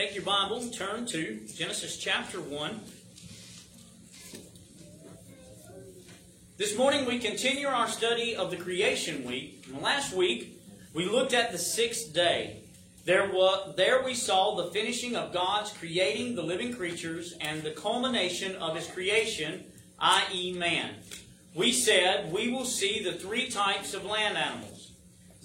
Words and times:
Take 0.00 0.14
your 0.14 0.24
Bible 0.24 0.62
and 0.62 0.72
turn 0.72 1.04
to 1.08 1.40
Genesis 1.54 1.98
chapter 1.98 2.40
1. 2.40 2.80
This 6.56 6.74
morning 6.74 7.04
we 7.04 7.18
continue 7.18 7.66
our 7.66 7.86
study 7.86 8.34
of 8.34 8.50
the 8.50 8.56
creation 8.56 9.26
week. 9.26 9.66
And 9.68 9.82
last 9.82 10.14
week 10.14 10.58
we 10.94 11.04
looked 11.04 11.34
at 11.34 11.52
the 11.52 11.58
sixth 11.58 12.14
day. 12.14 12.62
There, 13.04 13.30
was, 13.30 13.74
there 13.76 14.02
we 14.02 14.14
saw 14.14 14.56
the 14.56 14.70
finishing 14.70 15.16
of 15.16 15.34
God's 15.34 15.70
creating 15.70 16.34
the 16.34 16.42
living 16.44 16.72
creatures 16.72 17.34
and 17.38 17.62
the 17.62 17.72
culmination 17.72 18.56
of 18.56 18.76
his 18.76 18.86
creation, 18.86 19.64
i.e., 19.98 20.54
man. 20.54 20.94
We 21.54 21.72
said 21.72 22.32
we 22.32 22.50
will 22.50 22.64
see 22.64 23.04
the 23.04 23.12
three 23.12 23.50
types 23.50 23.92
of 23.92 24.06
land 24.06 24.38
animals. 24.38 24.92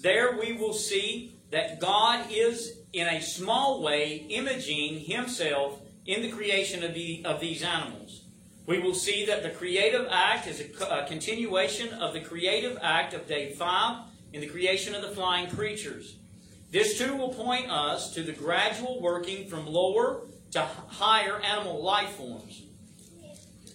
There 0.00 0.38
we 0.38 0.54
will 0.54 0.72
see 0.72 1.36
that 1.50 1.78
God 1.78 2.28
is, 2.30 2.78
in 2.96 3.06
a 3.06 3.20
small 3.20 3.82
way, 3.82 4.24
imaging 4.30 5.00
himself 5.00 5.80
in 6.06 6.22
the 6.22 6.30
creation 6.30 6.82
of, 6.82 6.94
the, 6.94 7.22
of 7.26 7.40
these 7.40 7.62
animals. 7.62 8.22
We 8.64 8.78
will 8.78 8.94
see 8.94 9.26
that 9.26 9.42
the 9.42 9.50
creative 9.50 10.08
act 10.10 10.46
is 10.46 10.60
a, 10.60 11.02
a 11.02 11.06
continuation 11.06 11.92
of 11.92 12.14
the 12.14 12.22
creative 12.22 12.78
act 12.80 13.12
of 13.12 13.28
day 13.28 13.52
5 13.52 14.02
in 14.32 14.40
the 14.40 14.46
creation 14.46 14.94
of 14.94 15.02
the 15.02 15.10
flying 15.10 15.50
creatures. 15.50 16.16
This 16.72 16.96
too 16.96 17.14
will 17.14 17.34
point 17.34 17.70
us 17.70 18.14
to 18.14 18.22
the 18.22 18.32
gradual 18.32 18.98
working 19.02 19.46
from 19.46 19.66
lower 19.66 20.22
to 20.52 20.62
higher 20.62 21.38
animal 21.40 21.82
life 21.82 22.12
forms. 22.12 22.62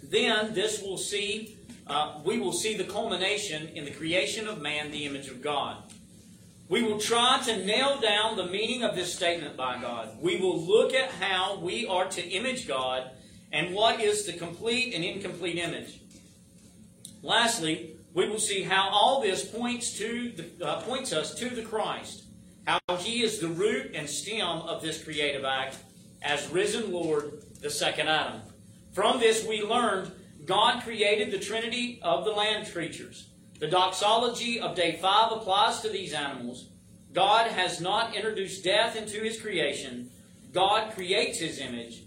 Then 0.01 0.55
this 0.55 0.81
will 0.81 0.97
see 0.97 1.57
uh, 1.85 2.19
we 2.23 2.39
will 2.39 2.53
see 2.53 2.75
the 2.75 2.85
culmination 2.85 3.67
in 3.69 3.85
the 3.85 3.91
creation 3.91 4.47
of 4.47 4.61
man, 4.61 4.91
the 4.91 5.05
image 5.05 5.27
of 5.27 5.41
God. 5.41 5.77
We 6.71 6.83
will 6.83 7.01
try 7.01 7.41
to 7.43 7.65
nail 7.65 7.99
down 7.99 8.37
the 8.37 8.45
meaning 8.45 8.81
of 8.81 8.95
this 8.95 9.13
statement 9.13 9.57
by 9.57 9.81
God. 9.81 10.15
We 10.21 10.37
will 10.37 10.57
look 10.57 10.93
at 10.93 11.11
how 11.11 11.59
we 11.59 11.85
are 11.85 12.07
to 12.07 12.25
image 12.25 12.65
God 12.65 13.11
and 13.51 13.75
what 13.75 13.99
is 13.99 14.25
the 14.25 14.31
complete 14.31 14.93
and 14.93 15.03
incomplete 15.03 15.57
image. 15.57 15.99
Lastly, 17.21 17.97
we 18.13 18.29
will 18.29 18.39
see 18.39 18.63
how 18.63 18.87
all 18.89 19.21
this 19.21 19.43
points 19.43 19.97
to 19.97 20.31
the, 20.31 20.65
uh, 20.65 20.79
points 20.83 21.11
us 21.11 21.35
to 21.35 21.49
the 21.49 21.61
Christ, 21.61 22.23
how 22.65 22.79
He 22.99 23.21
is 23.21 23.39
the 23.39 23.49
root 23.49 23.91
and 23.93 24.09
stem 24.09 24.61
of 24.61 24.81
this 24.81 25.03
creative 25.03 25.43
act, 25.43 25.75
as 26.21 26.47
risen 26.51 26.93
Lord, 26.93 27.43
the 27.59 27.69
second 27.69 28.07
Adam. 28.07 28.43
From 28.93 29.19
this, 29.19 29.45
we 29.45 29.61
learned 29.61 30.09
God 30.45 30.83
created 30.83 31.31
the 31.31 31.39
Trinity 31.39 31.99
of 32.01 32.23
the 32.23 32.31
land 32.31 32.71
creatures. 32.71 33.27
The 33.61 33.67
doxology 33.67 34.59
of 34.59 34.75
day 34.75 34.97
5 34.99 35.33
applies 35.33 35.81
to 35.81 35.89
these 35.89 36.13
animals. 36.13 36.69
God 37.13 37.51
has 37.51 37.79
not 37.79 38.15
introduced 38.15 38.63
death 38.63 38.95
into 38.95 39.21
his 39.21 39.39
creation. 39.39 40.09
God 40.51 40.91
creates 40.93 41.37
his 41.37 41.59
image. 41.59 42.01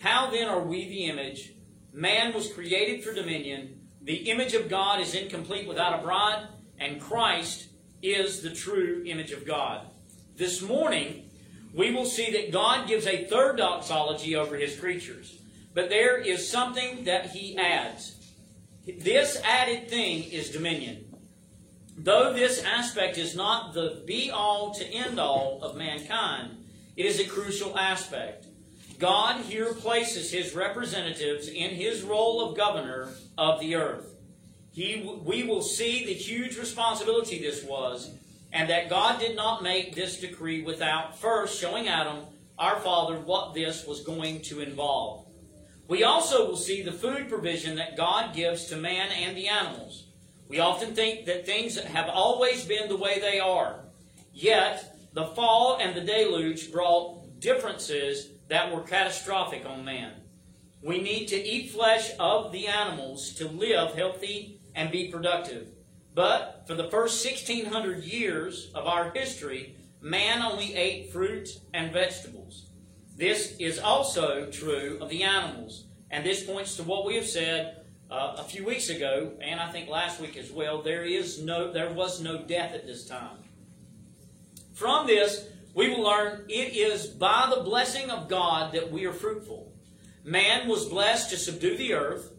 How 0.00 0.28
then 0.32 0.48
are 0.48 0.62
we 0.62 0.88
the 0.88 1.04
image? 1.04 1.52
Man 1.92 2.34
was 2.34 2.52
created 2.52 3.04
for 3.04 3.14
dominion. 3.14 3.82
The 4.02 4.28
image 4.30 4.54
of 4.54 4.68
God 4.68 5.00
is 5.00 5.14
incomplete 5.14 5.68
without 5.68 5.96
a 5.96 6.02
bride, 6.02 6.48
and 6.80 7.00
Christ 7.00 7.68
is 8.02 8.42
the 8.42 8.50
true 8.50 9.04
image 9.06 9.30
of 9.30 9.46
God. 9.46 9.86
This 10.36 10.60
morning, 10.60 11.30
we 11.72 11.92
will 11.94 12.04
see 12.04 12.32
that 12.32 12.50
God 12.50 12.88
gives 12.88 13.06
a 13.06 13.26
third 13.26 13.58
doxology 13.58 14.34
over 14.34 14.56
his 14.56 14.76
creatures. 14.76 15.40
But 15.72 15.88
there 15.88 16.18
is 16.18 16.50
something 16.50 17.04
that 17.04 17.26
he 17.26 17.56
adds. 17.56 18.25
This 18.86 19.40
added 19.42 19.88
thing 19.88 20.22
is 20.22 20.50
dominion. 20.50 21.06
Though 21.98 22.32
this 22.32 22.62
aspect 22.62 23.18
is 23.18 23.34
not 23.34 23.74
the 23.74 24.02
be 24.06 24.30
all 24.30 24.72
to 24.74 24.84
end 24.84 25.18
all 25.18 25.60
of 25.62 25.76
mankind, 25.76 26.64
it 26.96 27.04
is 27.04 27.18
a 27.18 27.26
crucial 27.26 27.76
aspect. 27.76 28.46
God 29.00 29.44
here 29.44 29.74
places 29.74 30.30
his 30.30 30.54
representatives 30.54 31.48
in 31.48 31.70
his 31.70 32.02
role 32.02 32.40
of 32.48 32.56
governor 32.56 33.08
of 33.36 33.58
the 33.60 33.74
earth. 33.74 34.14
He, 34.72 35.18
we 35.24 35.42
will 35.42 35.62
see 35.62 36.06
the 36.06 36.14
huge 36.14 36.56
responsibility 36.56 37.40
this 37.40 37.64
was, 37.64 38.14
and 38.52 38.70
that 38.70 38.88
God 38.88 39.18
did 39.18 39.34
not 39.34 39.64
make 39.64 39.94
this 39.94 40.20
decree 40.20 40.62
without 40.62 41.18
first 41.18 41.60
showing 41.60 41.88
Adam, 41.88 42.18
our 42.56 42.78
father, 42.80 43.18
what 43.18 43.52
this 43.52 43.84
was 43.84 44.02
going 44.02 44.42
to 44.42 44.60
involve. 44.60 45.26
We 45.88 46.02
also 46.02 46.46
will 46.46 46.56
see 46.56 46.82
the 46.82 46.92
food 46.92 47.28
provision 47.28 47.76
that 47.76 47.96
God 47.96 48.34
gives 48.34 48.66
to 48.66 48.76
man 48.76 49.10
and 49.12 49.36
the 49.36 49.48
animals. 49.48 50.06
We 50.48 50.58
often 50.58 50.94
think 50.94 51.26
that 51.26 51.46
things 51.46 51.78
have 51.78 52.08
always 52.08 52.64
been 52.64 52.88
the 52.88 52.96
way 52.96 53.20
they 53.20 53.38
are. 53.38 53.80
Yet, 54.32 54.96
the 55.12 55.26
fall 55.26 55.78
and 55.80 55.96
the 55.96 56.00
deluge 56.00 56.72
brought 56.72 57.40
differences 57.40 58.28
that 58.48 58.74
were 58.74 58.82
catastrophic 58.82 59.64
on 59.64 59.84
man. 59.84 60.12
We 60.82 61.00
need 61.00 61.26
to 61.28 61.36
eat 61.36 61.70
flesh 61.70 62.10
of 62.18 62.52
the 62.52 62.66
animals 62.66 63.32
to 63.34 63.48
live 63.48 63.94
healthy 63.94 64.60
and 64.74 64.90
be 64.90 65.10
productive. 65.10 65.68
But 66.14 66.64
for 66.66 66.74
the 66.74 66.90
first 66.90 67.24
1600 67.24 68.04
years 68.04 68.70
of 68.74 68.86
our 68.86 69.10
history, 69.10 69.76
man 70.00 70.42
only 70.42 70.74
ate 70.74 71.12
fruit 71.12 71.48
and 71.74 71.92
vegetables. 71.92 72.65
This 73.16 73.56
is 73.58 73.78
also 73.78 74.50
true 74.50 74.98
of 75.00 75.08
the 75.08 75.22
animals. 75.22 75.84
And 76.10 76.24
this 76.24 76.44
points 76.44 76.76
to 76.76 76.82
what 76.82 77.06
we 77.06 77.16
have 77.16 77.26
said 77.26 77.80
uh, 78.10 78.36
a 78.38 78.44
few 78.44 78.64
weeks 78.64 78.90
ago, 78.90 79.32
and 79.40 79.58
I 79.58 79.72
think 79.72 79.88
last 79.88 80.20
week 80.20 80.36
as 80.36 80.50
well. 80.50 80.82
There 80.82 81.02
is 81.02 81.42
no, 81.42 81.72
there 81.72 81.92
was 81.92 82.20
no 82.20 82.42
death 82.42 82.74
at 82.74 82.86
this 82.86 83.06
time. 83.06 83.38
From 84.74 85.06
this, 85.06 85.48
we 85.74 85.88
will 85.88 86.02
learn 86.02 86.44
it 86.48 86.76
is 86.76 87.06
by 87.06 87.52
the 87.54 87.62
blessing 87.62 88.10
of 88.10 88.28
God 88.28 88.72
that 88.74 88.92
we 88.92 89.06
are 89.06 89.12
fruitful. 89.12 89.72
Man 90.22 90.68
was 90.68 90.86
blessed 90.86 91.30
to 91.30 91.36
subdue 91.36 91.76
the 91.76 91.94
earth. 91.94 92.32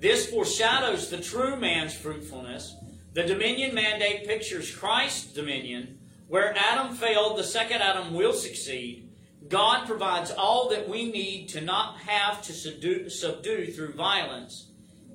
This 0.00 0.30
foreshadows 0.30 1.10
the 1.10 1.20
true 1.20 1.56
man's 1.56 1.94
fruitfulness. 1.94 2.74
The 3.12 3.24
dominion 3.24 3.74
mandate 3.74 4.26
pictures 4.26 4.74
Christ's 4.74 5.32
dominion. 5.32 5.98
Where 6.28 6.56
Adam 6.56 6.94
failed, 6.94 7.38
the 7.38 7.44
second 7.44 7.82
Adam 7.82 8.14
will 8.14 8.32
succeed. 8.32 9.11
God 9.48 9.86
provides 9.86 10.30
all 10.30 10.68
that 10.70 10.88
we 10.88 11.10
need 11.10 11.48
to 11.50 11.60
not 11.60 11.98
have 11.98 12.42
to 12.42 12.52
subdue, 12.52 13.08
subdue 13.10 13.72
through 13.72 13.92
violence. 13.92 14.68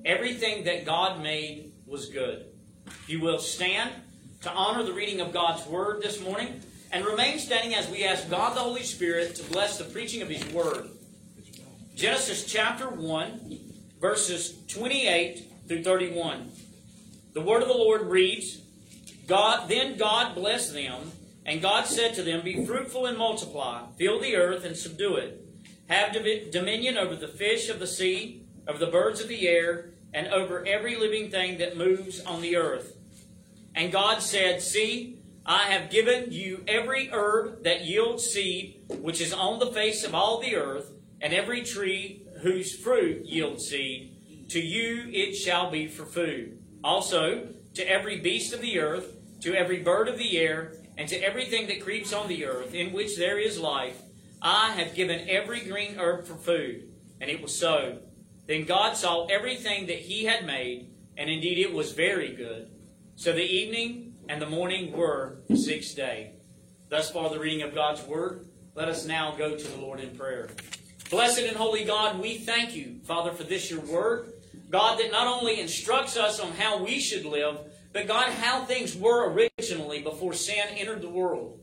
Everything 0.04 0.64
that 0.64 0.84
God 0.84 1.22
made 1.22 1.72
was 1.86 2.08
good. 2.08 2.46
You 3.06 3.20
will 3.20 3.38
stand 3.38 3.90
to 4.42 4.50
honor 4.52 4.84
the 4.84 4.92
reading 4.92 5.20
of 5.20 5.32
God's 5.32 5.66
Word 5.66 6.02
this 6.02 6.20
morning 6.20 6.60
and 6.92 7.04
remain 7.04 7.38
standing 7.38 7.74
as 7.74 7.88
we 7.88 8.04
ask 8.04 8.30
God 8.30 8.56
the 8.56 8.60
Holy 8.60 8.82
Spirit 8.82 9.34
to 9.36 9.42
bless 9.50 9.78
the 9.78 9.84
preaching 9.84 10.22
of 10.22 10.28
His 10.28 10.46
Word. 10.52 10.88
Genesis 11.94 12.44
chapter 12.44 12.88
1, 12.88 13.58
verses 14.00 14.56
28 14.68 15.44
through 15.66 15.82
31. 15.82 16.50
The 17.34 17.40
Word 17.40 17.62
of 17.62 17.68
the 17.68 17.74
Lord 17.74 18.02
reads, 18.02 18.60
God, 19.26 19.68
Then 19.68 19.96
God 19.96 20.34
blessed 20.34 20.72
them 20.72 21.10
and 21.48 21.62
God 21.62 21.86
said 21.86 22.12
to 22.14 22.22
them, 22.22 22.42
Be 22.44 22.66
fruitful 22.66 23.06
and 23.06 23.16
multiply, 23.16 23.86
fill 23.96 24.20
the 24.20 24.36
earth 24.36 24.66
and 24.66 24.76
subdue 24.76 25.16
it. 25.16 25.42
Have 25.88 26.12
dominion 26.52 26.98
over 26.98 27.16
the 27.16 27.26
fish 27.26 27.70
of 27.70 27.78
the 27.78 27.86
sea, 27.86 28.42
over 28.68 28.78
the 28.78 28.92
birds 28.92 29.22
of 29.22 29.28
the 29.28 29.48
air, 29.48 29.92
and 30.12 30.26
over 30.26 30.66
every 30.66 30.96
living 30.96 31.30
thing 31.30 31.56
that 31.56 31.78
moves 31.78 32.20
on 32.20 32.42
the 32.42 32.56
earth. 32.56 32.98
And 33.74 33.90
God 33.90 34.20
said, 34.20 34.60
See, 34.60 35.20
I 35.46 35.70
have 35.70 35.88
given 35.88 36.32
you 36.32 36.64
every 36.68 37.08
herb 37.10 37.64
that 37.64 37.86
yields 37.86 38.24
seed, 38.24 38.82
which 39.00 39.22
is 39.22 39.32
on 39.32 39.58
the 39.58 39.72
face 39.72 40.04
of 40.04 40.14
all 40.14 40.42
the 40.42 40.54
earth, 40.54 40.92
and 41.22 41.32
every 41.32 41.62
tree 41.62 42.26
whose 42.42 42.76
fruit 42.76 43.24
yields 43.24 43.66
seed. 43.66 44.48
To 44.50 44.60
you 44.60 45.08
it 45.10 45.34
shall 45.34 45.70
be 45.70 45.86
for 45.86 46.04
food. 46.04 46.58
Also, 46.84 47.48
to 47.72 47.90
every 47.90 48.20
beast 48.20 48.52
of 48.52 48.60
the 48.60 48.78
earth, 48.80 49.14
to 49.40 49.54
every 49.54 49.78
bird 49.78 50.08
of 50.08 50.18
the 50.18 50.36
air, 50.36 50.74
and 50.98 51.08
to 51.08 51.16
everything 51.16 51.68
that 51.68 51.80
creeps 51.80 52.12
on 52.12 52.26
the 52.28 52.44
earth, 52.44 52.74
in 52.74 52.92
which 52.92 53.16
there 53.16 53.38
is 53.38 53.58
life, 53.58 54.02
I 54.42 54.72
have 54.72 54.96
given 54.96 55.28
every 55.28 55.60
green 55.60 55.96
herb 55.96 56.26
for 56.26 56.34
food. 56.34 56.92
And 57.20 57.30
it 57.30 57.40
was 57.40 57.56
so. 57.58 58.00
Then 58.46 58.64
God 58.64 58.96
saw 58.96 59.26
everything 59.26 59.86
that 59.86 60.00
he 60.00 60.24
had 60.24 60.44
made, 60.44 60.90
and 61.16 61.30
indeed 61.30 61.58
it 61.58 61.72
was 61.72 61.92
very 61.92 62.34
good. 62.34 62.70
So 63.14 63.32
the 63.32 63.42
evening 63.42 64.14
and 64.28 64.42
the 64.42 64.50
morning 64.50 64.92
were 64.92 65.38
the 65.48 65.56
sixth 65.56 65.94
day. 65.94 66.32
Thus 66.88 67.12
far, 67.12 67.30
the 67.30 67.38
reading 67.38 67.62
of 67.62 67.74
God's 67.74 68.02
word. 68.02 68.48
Let 68.74 68.88
us 68.88 69.06
now 69.06 69.34
go 69.36 69.56
to 69.56 69.68
the 69.68 69.80
Lord 69.80 70.00
in 70.00 70.16
prayer. 70.16 70.48
Blessed 71.10 71.40
and 71.40 71.56
holy 71.56 71.84
God, 71.84 72.18
we 72.20 72.38
thank 72.38 72.74
you, 72.74 73.00
Father, 73.04 73.32
for 73.32 73.44
this 73.44 73.70
your 73.70 73.80
word. 73.80 74.32
God, 74.70 74.98
that 74.98 75.12
not 75.12 75.26
only 75.26 75.60
instructs 75.60 76.16
us 76.16 76.40
on 76.40 76.52
how 76.52 76.82
we 76.82 77.00
should 77.00 77.24
live, 77.24 77.58
but 77.92 78.06
God, 78.06 78.30
how 78.32 78.64
things 78.64 78.96
were 78.96 79.32
originally 79.32 80.02
before 80.02 80.32
sin 80.32 80.64
entered 80.76 81.02
the 81.02 81.08
world. 81.08 81.58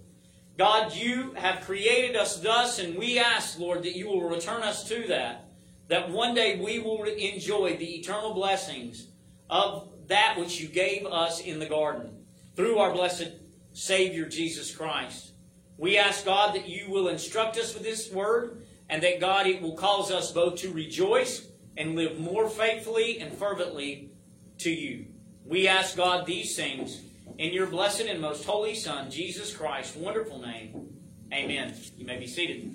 God, 0.58 0.94
you 0.94 1.34
have 1.34 1.66
created 1.66 2.16
us 2.16 2.40
thus, 2.40 2.80
and 2.80 2.98
we 2.98 3.20
ask, 3.20 3.60
Lord, 3.60 3.84
that 3.84 3.96
you 3.96 4.08
will 4.08 4.30
return 4.30 4.64
us 4.64 4.88
to 4.88 5.08
that. 5.08 5.50
That 5.88 6.10
one 6.10 6.34
day 6.34 6.60
we 6.60 6.80
will 6.80 7.04
enjoy 7.04 7.76
the 7.78 7.98
eternal 7.98 8.34
blessings 8.34 9.08
of 9.50 9.90
that 10.08 10.36
which 10.38 10.60
you 10.60 10.68
gave 10.68 11.06
us 11.06 11.42
in 11.42 11.60
the 11.60 11.66
garden 11.66 12.26
through 12.56 12.80
our 12.80 12.92
blessed 12.92 13.32
Savior 13.74 14.26
Jesus 14.28 14.74
Christ. 14.76 15.34
We 15.78 15.98
ask 15.98 16.26
God 16.26 16.56
that 16.56 16.70
you 16.70 16.90
will 16.90 17.10
instruct 17.10 17.58
us 17.58 17.74
with 17.74 17.84
this 17.84 18.12
word 18.12 18.66
and 18.90 19.04
that 19.04 19.20
God 19.20 19.46
it 19.46 19.62
will 19.62 19.76
cause 19.76 20.10
us 20.12 20.32
both 20.32 20.56
to 20.62 20.72
rejoice 20.72 21.48
and 21.76 21.96
live 21.96 22.20
more 22.20 22.50
faithfully 22.50 23.20
and 23.20 23.34
fervently 23.34 24.12
to 24.60 24.72
you. 24.72 25.08
We 25.46 25.68
ask 25.68 25.96
God 25.96 26.26
these 26.26 26.56
things 26.56 27.02
in 27.38 27.54
your 27.54 27.68
blessed 27.68 28.02
and 28.02 28.20
most 28.20 28.46
holy 28.46 28.76
Son, 28.76 29.12
Jesus 29.12 29.56
Christ's 29.56 29.96
wonderful 29.96 30.42
name. 30.42 30.98
Amen. 31.32 31.74
You 31.98 32.06
may 32.06 32.18
be 32.18 32.28
seated. 32.28 32.74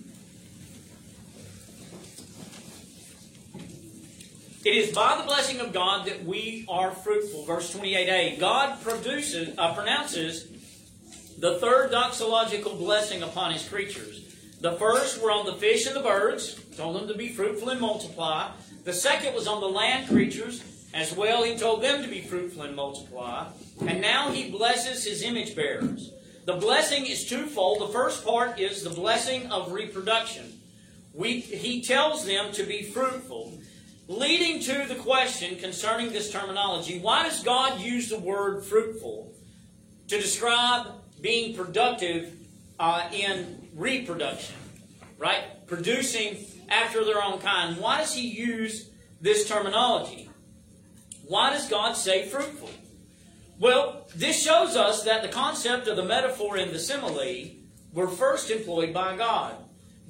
It 4.62 4.74
is 4.74 4.94
by 4.94 5.16
the 5.16 5.24
blessing 5.24 5.60
of 5.60 5.72
God 5.72 6.06
that 6.06 6.24
we 6.24 6.66
are 6.68 6.90
fruitful. 6.90 7.44
Verse 7.46 7.74
28a. 7.74 8.38
God 8.38 8.82
produces, 8.82 9.56
uh, 9.56 9.74
pronounces 9.74 10.46
the 11.38 11.58
third 11.58 11.90
doxological 11.90 12.76
blessing 12.78 13.22
upon 13.22 13.52
his 13.52 13.66
creatures. 13.66 14.36
The 14.60 14.72
first 14.72 15.22
were 15.22 15.30
on 15.30 15.46
the 15.46 15.54
fish 15.54 15.86
and 15.86 15.96
the 15.96 16.00
birds, 16.00 16.60
told 16.76 16.96
them 16.96 17.08
to 17.08 17.14
be 17.14 17.30
fruitful 17.30 17.70
and 17.70 17.80
multiply. 17.80 18.50
The 18.84 18.92
second 18.92 19.34
was 19.34 19.46
on 19.46 19.62
the 19.62 19.68
land 19.68 20.08
creatures, 20.08 20.62
as 20.92 21.14
well, 21.14 21.44
he 21.44 21.56
told 21.56 21.82
them 21.82 22.02
to 22.02 22.08
be 22.08 22.20
fruitful 22.20 22.62
and 22.62 22.74
multiply. 22.74 23.46
And 23.86 24.00
now 24.00 24.30
he 24.30 24.50
blesses 24.50 25.04
his 25.04 25.22
image 25.22 25.54
bearers. 25.54 26.12
The 26.46 26.54
blessing 26.54 27.06
is 27.06 27.28
twofold. 27.28 27.80
The 27.80 27.92
first 27.92 28.24
part 28.24 28.58
is 28.58 28.82
the 28.82 28.90
blessing 28.90 29.50
of 29.52 29.72
reproduction. 29.72 30.60
We, 31.14 31.40
he 31.40 31.82
tells 31.82 32.24
them 32.26 32.52
to 32.52 32.64
be 32.64 32.82
fruitful, 32.82 33.58
leading 34.08 34.60
to 34.62 34.86
the 34.88 34.96
question 34.96 35.56
concerning 35.56 36.12
this 36.12 36.30
terminology 36.30 36.98
why 36.98 37.24
does 37.24 37.42
God 37.42 37.80
use 37.80 38.08
the 38.08 38.18
word 38.18 38.64
fruitful 38.64 39.32
to 40.08 40.20
describe 40.20 40.88
being 41.20 41.54
productive 41.54 42.34
uh, 42.78 43.08
in 43.12 43.68
reproduction? 43.74 44.56
Right? 45.18 45.66
Producing 45.66 46.38
after 46.68 47.04
their 47.04 47.22
own 47.22 47.38
kind. 47.40 47.76
Why 47.76 47.98
does 47.98 48.14
he 48.14 48.26
use 48.26 48.90
this 49.20 49.46
terminology? 49.46 50.29
Why 51.30 51.50
does 51.50 51.68
God 51.68 51.92
say 51.92 52.26
fruitful? 52.26 52.70
Well, 53.60 54.08
this 54.16 54.42
shows 54.42 54.74
us 54.74 55.04
that 55.04 55.22
the 55.22 55.28
concept 55.28 55.86
of 55.86 55.94
the 55.94 56.04
metaphor 56.04 56.56
and 56.56 56.72
the 56.72 56.78
simile 56.80 57.52
were 57.92 58.08
first 58.08 58.50
employed 58.50 58.92
by 58.92 59.16
God. 59.16 59.54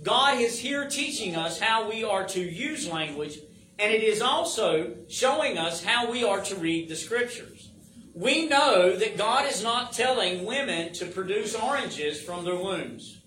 God 0.03 0.41
is 0.41 0.59
here 0.59 0.89
teaching 0.89 1.37
us 1.37 1.61
how 1.61 1.91
we 1.91 2.03
are 2.03 2.27
to 2.29 2.41
use 2.41 2.89
language, 2.89 3.39
and 3.79 3.93
it 3.93 4.03
is 4.03 4.23
also 4.23 4.97
showing 5.11 5.59
us 5.59 5.85
how 5.85 6.11
we 6.11 6.25
are 6.25 6.41
to 6.41 6.57
read 6.57 6.89
the 6.89 6.97
Scriptures. 6.97 7.69
We 8.15 8.49
know 8.49 8.97
that 8.97 9.19
God 9.19 9.45
is 9.45 9.63
not 9.63 9.93
telling 9.93 10.47
women 10.47 10.95
to 10.95 11.05
produce 11.05 11.55
oranges 11.55 12.23
from 12.23 12.47
their 12.47 12.57
wombs. 12.57 13.21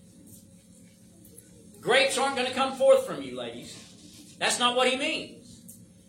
Grapes 1.80 2.18
aren't 2.18 2.34
going 2.34 2.48
to 2.48 2.54
come 2.54 2.74
forth 2.74 3.06
from 3.06 3.22
you, 3.22 3.36
ladies. 3.36 4.34
That's 4.40 4.58
not 4.58 4.74
what 4.74 4.88
He 4.88 4.96
means. 4.96 5.43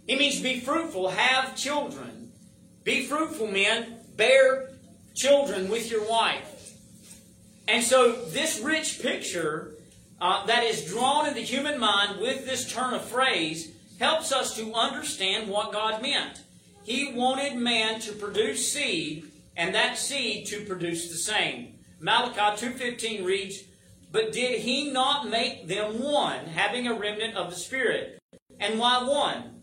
He 0.07 0.15
means 0.15 0.39
be 0.39 0.59
fruitful, 0.59 1.09
have 1.09 1.55
children. 1.55 2.31
Be 2.83 3.05
fruitful, 3.05 3.47
men. 3.47 3.97
Bear 4.15 4.69
children 5.15 5.69
with 5.69 5.89
your 5.89 6.07
wife. 6.07 6.73
And 7.67 7.83
so, 7.83 8.11
this 8.11 8.59
rich 8.59 9.01
picture 9.01 9.71
uh, 10.21 10.45
that 10.45 10.63
is 10.63 10.85
drawn 10.85 11.27
in 11.27 11.33
the 11.33 11.41
human 11.41 11.79
mind 11.79 12.21
with 12.21 12.45
this 12.45 12.71
turn 12.71 12.93
of 12.93 13.03
phrase 13.03 13.71
helps 13.99 14.31
us 14.31 14.55
to 14.55 14.73
understand 14.73 15.49
what 15.49 15.73
God 15.73 16.01
meant. 16.01 16.41
He 16.83 17.11
wanted 17.13 17.57
man 17.57 17.99
to 18.01 18.11
produce 18.11 18.71
seed, 18.71 19.25
and 19.57 19.73
that 19.73 19.97
seed 19.97 20.45
to 20.47 20.65
produce 20.65 21.09
the 21.09 21.17
same. 21.17 21.79
Malachi 21.99 22.67
2.15 22.67 23.25
reads, 23.25 23.63
But 24.11 24.31
did 24.31 24.59
he 24.59 24.91
not 24.91 25.27
make 25.27 25.67
them 25.67 25.99
one, 25.99 26.45
having 26.45 26.87
a 26.87 26.93
remnant 26.93 27.35
of 27.35 27.49
the 27.49 27.55
Spirit? 27.55 28.19
And 28.59 28.77
why 28.77 29.03
one? 29.03 29.54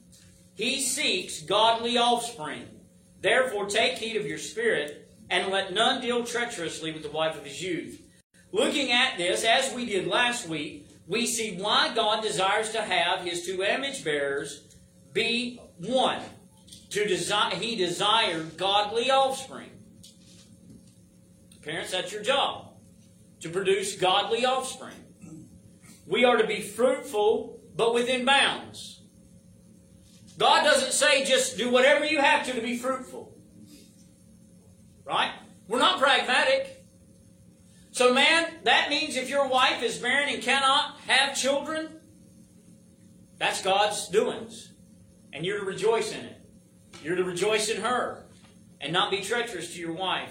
He 0.55 0.81
seeks 0.81 1.43
godly 1.43 1.97
offspring. 1.97 2.69
Therefore, 3.21 3.67
take 3.67 3.99
heed 3.99 4.17
of 4.17 4.27
your 4.27 4.39
spirit, 4.39 5.09
and 5.31 5.51
let 5.51 5.73
none 5.73 6.01
deal 6.01 6.25
treacherously 6.25 6.93
with 6.93 7.03
the 7.03 7.11
wife 7.11 7.37
of 7.37 7.45
his 7.45 7.63
youth. 7.63 8.03
Looking 8.53 8.93
at 8.93 9.17
this, 9.17 9.45
as 9.45 9.73
we 9.73 9.87
did 9.87 10.07
last 10.07 10.47
week, 10.49 10.89
we 11.07 11.27
see 11.27 11.57
why 11.57 11.95
God 11.95 12.23
desires 12.23 12.71
to 12.73 12.83
have 12.83 13.21
his 13.21 13.47
two 13.47 13.63
image 13.63 14.05
bearers 14.05 14.63
be 15.13 15.61
one. 15.79 16.21
To 16.91 17.07
desire, 17.07 17.55
he 17.55 17.77
desired 17.77 18.57
godly 18.59 19.11
offspring. 19.11 19.71
Parents, 21.63 21.93
that's 21.93 22.13
your 22.13 22.23
job. 22.23 22.69
To 23.41 23.49
produce 23.49 23.97
godly 23.97 24.45
offspring. 24.45 24.95
We 26.07 26.25
are 26.25 26.37
to 26.37 26.47
be 26.47 26.61
fruitful, 26.61 27.61
but 27.75 27.95
within 27.95 28.25
bounds. 28.25 29.02
God 30.39 30.65
doesn't 30.65 30.93
say 30.93 31.25
just 31.25 31.57
do 31.57 31.71
whatever 31.71 32.05
you 32.05 32.21
have 32.21 32.47
to 32.47 32.53
to 32.53 32.61
be 32.61 32.77
fruitful. 32.77 33.35
Right? 35.05 35.33
We're 35.69 35.79
not 35.79 36.01
pragmatic. 36.01 36.85
So, 37.91 38.15
man, 38.15 38.47
that 38.65 38.89
means 38.89 39.17
if 39.17 39.29
your 39.29 39.47
wife 39.49 39.83
is 39.83 39.99
barren 39.99 40.33
and 40.33 40.43
cannot 40.43 40.99
have 41.07 41.37
children, 41.37 41.89
that's 43.39 43.63
God's 43.63 44.09
doings. 44.09 44.73
And 45.33 45.45
you're 45.45 45.61
to 45.61 45.67
rejoice 45.67 46.13
in 46.13 46.25
it. 46.25 46.37
You're 47.03 47.17
to 47.17 47.25
rejoice 47.25 47.69
in 47.69 47.83
her 47.83 48.25
and 48.81 48.93
not 48.93 49.11
be 49.11 49.21
treacherous 49.21 49.75
to 49.75 49.81
your 49.81 49.93
wife. 49.93 50.31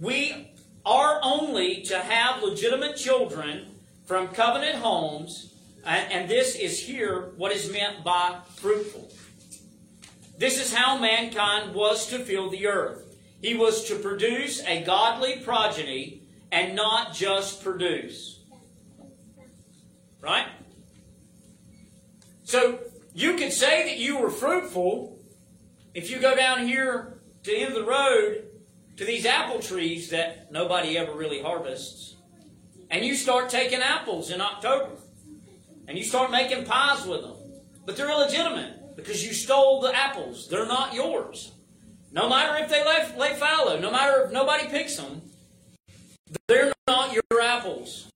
We 0.00 0.52
are 0.84 1.20
only 1.22 1.82
to 1.82 1.98
have 1.98 2.42
legitimate 2.42 2.96
children 2.96 3.76
from 4.04 4.28
covenant 4.28 4.76
homes 4.76 5.55
and, 5.86 6.12
and 6.12 6.30
this 6.30 6.56
is 6.56 6.80
here 6.80 7.32
what 7.36 7.52
is 7.52 7.70
meant 7.72 8.04
by 8.04 8.38
fruitful. 8.56 9.10
This 10.38 10.60
is 10.60 10.74
how 10.74 10.98
mankind 10.98 11.74
was 11.74 12.08
to 12.08 12.18
fill 12.18 12.50
the 12.50 12.66
earth. 12.66 13.16
He 13.40 13.54
was 13.54 13.84
to 13.84 13.96
produce 13.96 14.62
a 14.64 14.82
godly 14.82 15.40
progeny 15.40 16.22
and 16.50 16.74
not 16.74 17.14
just 17.14 17.62
produce. 17.62 18.40
Right? 20.20 20.46
So, 22.42 22.80
you 23.14 23.36
could 23.36 23.52
say 23.52 23.84
that 23.84 23.98
you 23.98 24.18
were 24.18 24.30
fruitful 24.30 25.18
if 25.94 26.10
you 26.10 26.18
go 26.18 26.36
down 26.36 26.66
here 26.66 27.18
to 27.44 27.50
the 27.50 27.58
end 27.58 27.74
of 27.74 27.74
the 27.74 27.88
road 27.88 28.44
to 28.96 29.04
these 29.04 29.24
apple 29.24 29.60
trees 29.60 30.10
that 30.10 30.52
nobody 30.52 30.98
ever 30.98 31.12
really 31.12 31.40
harvests, 31.40 32.16
and 32.90 33.04
you 33.04 33.14
start 33.14 33.48
taking 33.48 33.80
apples 33.80 34.30
in 34.30 34.40
October 34.40 34.96
and 35.88 35.96
you 35.96 36.04
start 36.04 36.30
making 36.30 36.64
pies 36.64 37.06
with 37.06 37.22
them. 37.22 37.36
But 37.84 37.96
they're 37.96 38.10
illegitimate 38.10 38.96
because 38.96 39.24
you 39.24 39.32
stole 39.32 39.80
the 39.80 39.94
apples. 39.94 40.48
They're 40.48 40.66
not 40.66 40.94
yours. 40.94 41.52
No 42.12 42.28
matter 42.28 42.62
if 42.62 42.70
they 42.70 42.84
lay, 42.84 43.16
lay 43.18 43.34
fallow, 43.34 43.78
no 43.78 43.90
matter 43.90 44.24
if 44.24 44.32
nobody 44.32 44.68
picks 44.68 44.96
them, 44.96 45.22
they're 46.48 46.72
not 46.88 47.12
your 47.12 47.40
apples. 47.40 48.10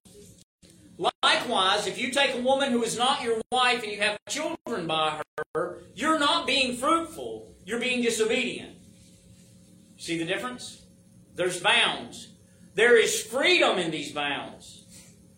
Likewise, 1.23 1.87
if 1.87 1.97
you 1.97 2.11
take 2.11 2.35
a 2.35 2.41
woman 2.41 2.71
who 2.71 2.83
is 2.83 2.97
not 2.97 3.23
your 3.23 3.41
wife 3.51 3.83
and 3.83 3.91
you 3.91 3.99
have 3.99 4.17
children 4.27 4.87
by 4.87 5.21
her, 5.55 5.79
you're 5.95 6.19
not 6.19 6.45
being 6.45 6.75
fruitful. 6.75 7.53
You're 7.65 7.79
being 7.79 8.01
disobedient. 8.01 8.75
See 9.97 10.17
the 10.17 10.25
difference? 10.25 10.83
There's 11.35 11.59
bounds. 11.59 12.29
There 12.75 12.97
is 12.97 13.21
freedom 13.21 13.77
in 13.77 13.91
these 13.91 14.11
bounds. 14.11 14.80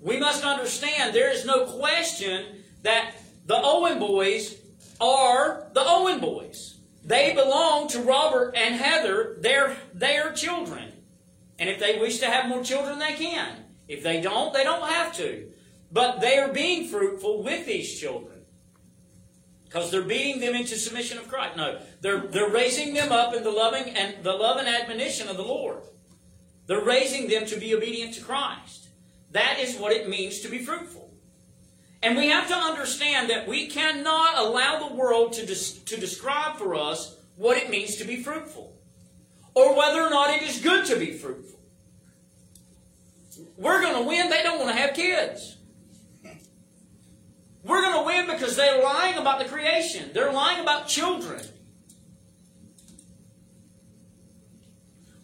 We 0.04 0.20
must 0.20 0.44
understand 0.44 1.14
there 1.14 1.32
is 1.32 1.46
no 1.46 1.66
question 1.66 2.44
that 2.82 3.16
the 3.46 3.58
Owen 3.58 4.00
boys 4.00 4.58
are 5.00 5.70
the 5.74 5.84
Owen 5.84 6.20
boys. 6.20 6.78
They 7.06 7.34
belong 7.34 7.88
to 7.90 8.02
Robert 8.02 8.54
and 8.56 8.76
Heather, 8.76 9.38
their, 9.40 9.78
their 9.94 10.34
children. 10.34 10.92
And 11.58 11.70
if 11.70 11.80
they 11.80 12.00
wish 12.00 12.20
to 12.20 12.26
have 12.26 12.50
more 12.50 12.64
children, 12.64 13.00
they 13.00 13.14
can. 13.14 13.64
If 13.88 14.04
they 14.04 14.20
don't, 14.20 14.54
they 14.54 14.66
don't 14.66 14.90
have 14.90 15.16
to. 15.18 15.50
But 15.90 16.20
they 16.20 16.38
are 16.38 16.52
being 16.52 16.88
fruitful 16.88 17.42
with 17.42 17.66
these 17.66 17.98
children. 17.98 18.42
Because 19.64 19.90
they're 19.90 20.02
beating 20.02 20.42
them 20.42 20.54
into 20.54 20.76
submission 20.76 21.18
of 21.18 21.30
Christ. 21.30 21.56
No, 21.56 21.80
they're, 22.02 22.28
they're 22.28 22.50
raising 22.50 22.94
them 22.94 23.12
up 23.12 23.34
in 23.34 23.44
the 23.44 23.52
loving 23.52 23.90
and 23.96 24.22
the 24.24 24.34
love 24.34 24.58
and 24.58 24.68
admonition 24.68 25.30
of 25.30 25.38
the 25.38 25.44
Lord. 25.44 25.82
They're 26.68 26.84
raising 26.84 27.30
them 27.30 27.46
to 27.46 27.58
be 27.58 27.74
obedient 27.74 28.16
to 28.16 28.22
Christ. 28.22 28.83
That 29.34 29.60
is 29.60 29.78
what 29.78 29.92
it 29.92 30.08
means 30.08 30.40
to 30.42 30.48
be 30.48 30.60
fruitful. 30.60 31.12
And 32.02 32.18
we 32.18 32.30
have 32.30 32.48
to 32.48 32.56
understand 32.56 33.30
that 33.30 33.48
we 33.48 33.68
cannot 33.68 34.38
allow 34.38 34.88
the 34.88 34.96
world 34.96 35.34
to, 35.34 35.46
to 35.46 36.00
describe 36.00 36.58
for 36.58 36.76
us 36.76 37.18
what 37.36 37.58
it 37.58 37.70
means 37.70 37.96
to 37.98 38.06
be 38.06 38.18
fruitful 38.18 38.76
or 39.56 39.76
whether 39.76 40.02
or 40.02 40.10
not 40.10 40.30
it 40.30 40.44
is 40.44 40.60
good 40.60 40.86
to 40.88 40.98
be 40.98 41.14
fruitful. 41.14 41.60
We're 43.58 43.82
going 43.82 44.04
to 44.04 44.08
win. 44.08 44.30
They 44.30 44.44
don't 44.44 44.60
want 44.60 44.72
to 44.72 44.82
have 44.82 44.94
kids. 44.94 45.58
We're 47.64 47.82
going 47.82 47.98
to 47.98 48.06
win 48.06 48.28
because 48.28 48.56
they're 48.56 48.84
lying 48.84 49.18
about 49.18 49.40
the 49.40 49.46
creation. 49.46 50.12
They're 50.14 50.34
lying 50.34 50.60
about 50.60 50.88
children. 50.88 51.42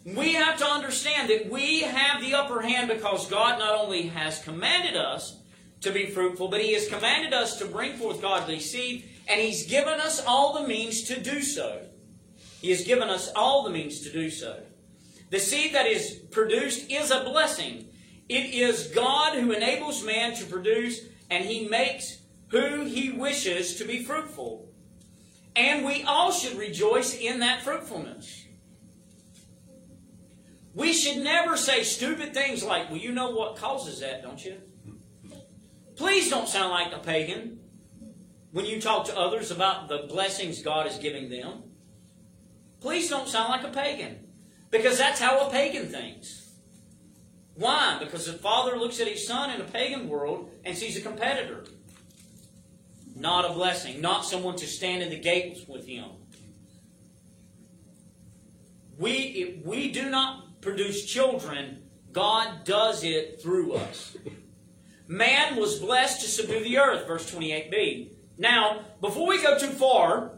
We 0.04 0.34
have 0.34 0.58
to 0.58 0.66
understand 0.66 1.28
that 1.28 1.50
we 1.50 1.80
have 1.80 2.22
the 2.22 2.34
upper 2.34 2.62
hand 2.62 2.88
because 2.88 3.28
God 3.28 3.58
not 3.58 3.78
only 3.78 4.04
has 4.08 4.42
commanded 4.42 4.96
us 4.96 5.40
to 5.82 5.90
be 5.90 6.06
fruitful, 6.06 6.48
but 6.48 6.62
He 6.62 6.72
has 6.72 6.88
commanded 6.88 7.34
us 7.34 7.58
to 7.58 7.66
bring 7.66 7.96
forth 7.96 8.22
godly 8.22 8.60
seed, 8.60 9.08
and 9.28 9.40
He's 9.40 9.66
given 9.66 10.00
us 10.00 10.24
all 10.24 10.54
the 10.54 10.66
means 10.66 11.02
to 11.04 11.20
do 11.20 11.42
so. 11.42 11.82
He 12.60 12.70
has 12.70 12.84
given 12.84 13.08
us 13.08 13.30
all 13.34 13.62
the 13.62 13.70
means 13.70 14.00
to 14.00 14.12
do 14.12 14.30
so. 14.30 14.62
The 15.30 15.38
seed 15.38 15.74
that 15.74 15.86
is 15.86 16.12
produced 16.30 16.90
is 16.90 17.10
a 17.10 17.24
blessing. 17.24 17.86
It 18.28 18.54
is 18.54 18.88
God 18.88 19.38
who 19.38 19.52
enables 19.52 20.04
man 20.04 20.34
to 20.36 20.46
produce, 20.46 21.00
and 21.30 21.44
He 21.44 21.68
makes 21.68 22.18
who 22.48 22.84
He 22.84 23.10
wishes 23.10 23.76
to 23.76 23.84
be 23.84 24.02
fruitful. 24.02 24.68
And 25.56 25.84
we 25.84 26.04
all 26.04 26.32
should 26.32 26.56
rejoice 26.56 27.14
in 27.14 27.40
that 27.40 27.62
fruitfulness. 27.62 28.46
We 30.74 30.92
should 30.92 31.18
never 31.18 31.56
say 31.56 31.82
stupid 31.82 32.32
things 32.32 32.62
like, 32.62 32.90
well, 32.90 32.98
you 32.98 33.12
know 33.12 33.30
what 33.30 33.56
causes 33.56 34.00
that, 34.00 34.22
don't 34.22 34.44
you? 34.44 34.56
Please 35.96 36.30
don't 36.30 36.48
sound 36.48 36.70
like 36.70 36.92
a 36.94 36.98
pagan 36.98 37.58
when 38.52 38.64
you 38.64 38.80
talk 38.80 39.06
to 39.06 39.18
others 39.18 39.50
about 39.50 39.88
the 39.88 40.06
blessings 40.08 40.62
God 40.62 40.86
is 40.86 40.96
giving 40.96 41.28
them. 41.28 41.64
Please 42.80 43.10
don't 43.10 43.28
sound 43.28 43.50
like 43.50 43.64
a 43.64 43.68
pagan 43.68 44.26
because 44.70 44.96
that's 44.96 45.20
how 45.20 45.46
a 45.46 45.50
pagan 45.50 45.88
thinks. 45.88 46.52
Why? 47.54 47.98
Because 48.00 48.24
the 48.24 48.32
father 48.32 48.78
looks 48.78 49.00
at 49.00 49.08
his 49.08 49.26
son 49.26 49.50
in 49.50 49.60
a 49.60 49.64
pagan 49.64 50.08
world 50.08 50.50
and 50.64 50.76
sees 50.76 50.96
a 50.96 51.00
competitor, 51.02 51.64
not 53.14 53.44
a 53.44 53.52
blessing, 53.52 54.00
not 54.00 54.24
someone 54.24 54.56
to 54.56 54.66
stand 54.66 55.02
in 55.02 55.10
the 55.10 55.18
gates 55.18 55.68
with 55.68 55.86
him. 55.86 56.06
We, 58.98 59.60
we 59.64 59.90
do 59.90 60.08
not 60.08 60.49
produce 60.60 61.04
children, 61.04 61.82
God 62.12 62.64
does 62.64 63.04
it 63.04 63.40
through 63.42 63.74
us. 63.74 64.16
Man 65.06 65.56
was 65.56 65.78
blessed 65.78 66.20
to 66.20 66.28
subdue 66.28 66.62
the 66.62 66.78
earth, 66.78 67.06
verse 67.06 67.30
28b. 67.30 68.10
Now, 68.38 68.84
before 69.00 69.26
we 69.26 69.42
go 69.42 69.58
too 69.58 69.70
far, 69.70 70.32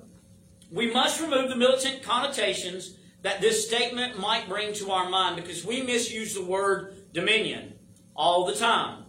we 0.70 0.92
must 0.92 1.20
remove 1.20 1.50
the 1.50 1.56
militant 1.56 2.02
connotations 2.02 2.96
that 3.22 3.40
this 3.40 3.66
statement 3.66 4.18
might 4.18 4.48
bring 4.48 4.72
to 4.74 4.90
our 4.90 5.08
mind 5.08 5.36
because 5.36 5.64
we 5.64 5.82
misuse 5.82 6.34
the 6.34 6.44
word 6.44 6.96
dominion 7.12 7.74
all 8.16 8.46
the 8.46 8.54
time. 8.54 9.04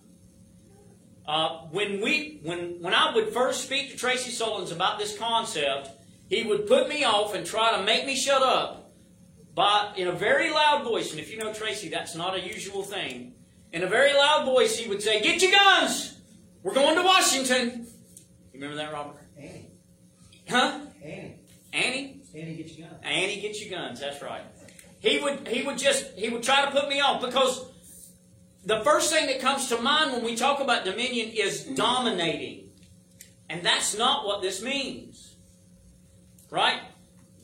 Uh, 1.26 1.60
when 1.72 2.02
we 2.02 2.42
when 2.44 2.82
when 2.82 2.94
I 2.94 3.16
would 3.16 3.30
first 3.30 3.64
speak 3.64 3.92
to 3.92 3.98
Tracy 3.98 4.30
Solons 4.30 4.72
about 4.72 5.00
this 5.00 5.18
concept, 5.18 5.90
he 6.28 6.44
would 6.44 6.68
put 6.68 6.90
me 6.90 7.06
off 7.06 7.34
and 7.34 7.46
try 7.46 7.78
to 7.78 7.84
make 7.84 8.06
me 8.06 8.16
shut 8.16 8.42
up, 8.42 8.83
but 9.56 9.98
in 9.98 10.08
a 10.08 10.12
very 10.12 10.52
loud 10.52 10.84
voice. 10.84 11.12
And 11.12 11.20
if 11.20 11.32
you 11.32 11.38
know 11.38 11.54
Tracy, 11.54 11.90
that's 11.90 12.16
not 12.16 12.36
a 12.36 12.40
usual 12.40 12.84
thing. 12.84 13.34
In 13.72 13.84
a 13.84 13.88
very 13.88 14.14
loud 14.14 14.46
voice, 14.46 14.78
he 14.78 14.88
would 14.88 15.02
say, 15.02 15.22
"Get 15.22 15.42
your 15.42 15.52
guns! 15.52 16.18
We're 16.62 16.74
going 16.74 16.96
to 16.96 17.04
Washington." 17.04 17.88
You 18.54 18.60
remember 18.60 18.76
that, 18.78 18.94
Robert? 18.94 19.18
Annie. 19.38 19.72
Huh? 20.50 20.80
Annie. 21.04 21.40
Annie? 21.74 22.22
Annie, 22.36 22.56
get 22.56 22.78
your 22.78 22.88
guns. 22.88 23.00
Annie, 23.04 23.42
get 23.42 23.62
your 23.62 23.80
guns. 23.80 24.00
That's 24.00 24.22
right. 24.22 24.44
He 25.00 25.20
would 25.20 25.48
he 25.48 25.64
would 25.64 25.78
just 25.78 26.06
he 26.16 26.30
would 26.30 26.44
try 26.44 26.66
to 26.66 26.72
put 26.72 26.88
me 26.88 27.02
off 27.02 27.22
because 27.22 27.66
the 28.66 28.80
first 28.82 29.12
thing 29.12 29.28
that 29.28 29.40
comes 29.40 29.68
to 29.68 29.78
mind 29.82 30.14
when 30.14 30.24
we 30.24 30.36
talk 30.36 30.62
about 30.62 30.86
dominion 30.86 31.30
is 31.30 31.64
dominating. 31.64 32.70
And 33.50 33.64
that's 33.64 33.98
not 33.98 34.26
what 34.26 34.42
this 34.42 34.62
means. 34.62 35.36
Right? 36.50 36.80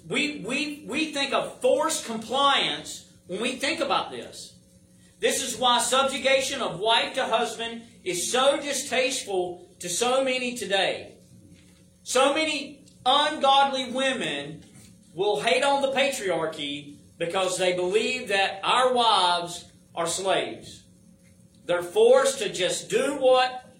We 0.10 0.44
we 0.46 0.84
we 0.88 1.14
think 1.14 1.34
of 1.34 1.62
forced 1.62 2.06
compliance 2.06 3.06
when 3.28 3.42
we 3.42 3.54
think 3.54 3.80
about 3.80 4.12
this. 4.12 4.56
This 5.20 5.44
is 5.44 5.58
why 5.58 5.80
subjugation 5.80 6.62
of 6.62 6.80
wife 6.80 7.14
to 7.14 7.26
husband 7.26 7.84
is 8.04 8.32
so 8.32 8.58
distasteful 8.60 9.70
to 9.80 9.88
so 9.88 10.24
many 10.24 10.56
today. 10.56 11.14
So 12.04 12.34
many 12.34 12.86
ungodly 13.06 13.92
women 13.92 14.64
will 15.14 15.42
hate 15.42 15.64
on 15.64 15.84
the 15.84 15.92
patriarchy 15.92 16.98
because 17.20 17.58
they 17.58 17.76
believe 17.76 18.30
that 18.30 18.62
our 18.64 18.94
wives 18.94 19.66
are 19.94 20.08
slaves. 20.08 20.86
They're 21.66 21.84
forced 21.84 22.40
to 22.40 22.50
just 22.50 22.90
do 22.90 23.18
what 23.20 23.76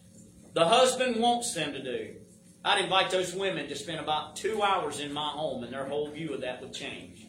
the 0.54 0.68
husband 0.68 1.20
wants 1.20 1.54
them 1.54 1.74
to 1.74 1.82
do. 1.82 2.19
I'd 2.64 2.84
invite 2.84 3.10
those 3.10 3.34
women 3.34 3.68
to 3.70 3.76
spend 3.76 4.00
about 4.00 4.36
two 4.36 4.62
hours 4.62 5.00
in 5.00 5.14
my 5.14 5.30
home, 5.30 5.64
and 5.64 5.72
their 5.72 5.86
whole 5.86 6.10
view 6.10 6.34
of 6.34 6.42
that 6.42 6.62
would 6.62 6.74
change 6.74 7.26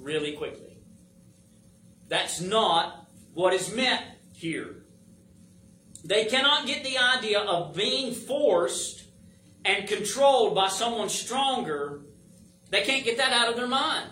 really 0.00 0.32
quickly. 0.32 0.76
That's 2.08 2.40
not 2.40 3.08
what 3.34 3.54
is 3.54 3.74
meant 3.74 4.02
here. 4.34 4.84
They 6.04 6.26
cannot 6.26 6.66
get 6.66 6.84
the 6.84 6.98
idea 6.98 7.40
of 7.40 7.74
being 7.74 8.12
forced 8.12 9.04
and 9.64 9.88
controlled 9.88 10.54
by 10.54 10.68
someone 10.68 11.08
stronger. 11.08 12.02
They 12.70 12.82
can't 12.82 13.04
get 13.04 13.16
that 13.16 13.32
out 13.32 13.48
of 13.48 13.56
their 13.56 13.68
mind. 13.68 14.10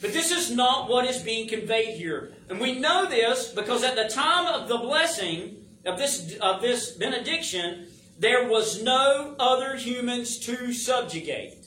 But 0.00 0.12
this 0.12 0.30
is 0.30 0.50
not 0.50 0.88
what 0.88 1.06
is 1.06 1.22
being 1.22 1.48
conveyed 1.48 1.96
here. 1.96 2.34
And 2.48 2.60
we 2.60 2.78
know 2.78 3.06
this 3.06 3.52
because 3.52 3.84
at 3.84 3.96
the 3.96 4.08
time 4.08 4.46
of 4.46 4.68
the 4.68 4.78
blessing 4.78 5.56
of 5.84 5.98
this, 5.98 6.36
of 6.40 6.60
this 6.60 6.90
benediction, 6.92 7.86
there 8.18 8.48
was 8.48 8.82
no 8.82 9.34
other 9.38 9.76
humans 9.76 10.38
to 10.40 10.72
subjugate. 10.72 11.66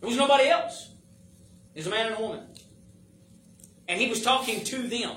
There 0.00 0.08
was 0.08 0.18
nobody 0.18 0.48
else. 0.48 0.90
There's 1.74 1.86
a 1.86 1.90
man 1.90 2.06
and 2.06 2.16
a 2.16 2.20
woman. 2.20 2.46
And 3.88 4.00
he 4.00 4.08
was 4.08 4.22
talking 4.22 4.64
to 4.64 4.88
them. 4.88 5.16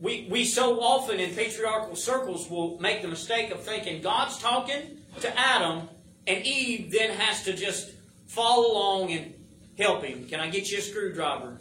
We, 0.00 0.28
we 0.30 0.44
so 0.44 0.80
often 0.80 1.18
in 1.18 1.34
patriarchal 1.34 1.96
circles 1.96 2.50
will 2.50 2.78
make 2.78 3.00
the 3.00 3.08
mistake 3.08 3.50
of 3.50 3.62
thinking 3.62 4.02
God's 4.02 4.38
talking 4.38 4.98
to 5.20 5.38
Adam 5.38 5.88
and 6.26 6.44
Eve 6.44 6.90
then 6.90 7.16
has 7.16 7.44
to 7.44 7.54
just 7.54 7.92
follow 8.26 8.72
along 8.72 9.12
and 9.12 9.34
help 9.78 10.02
him. 10.02 10.26
Can 10.28 10.40
I 10.40 10.50
get 10.50 10.70
you 10.70 10.78
a 10.78 10.80
screwdriver? 10.82 11.60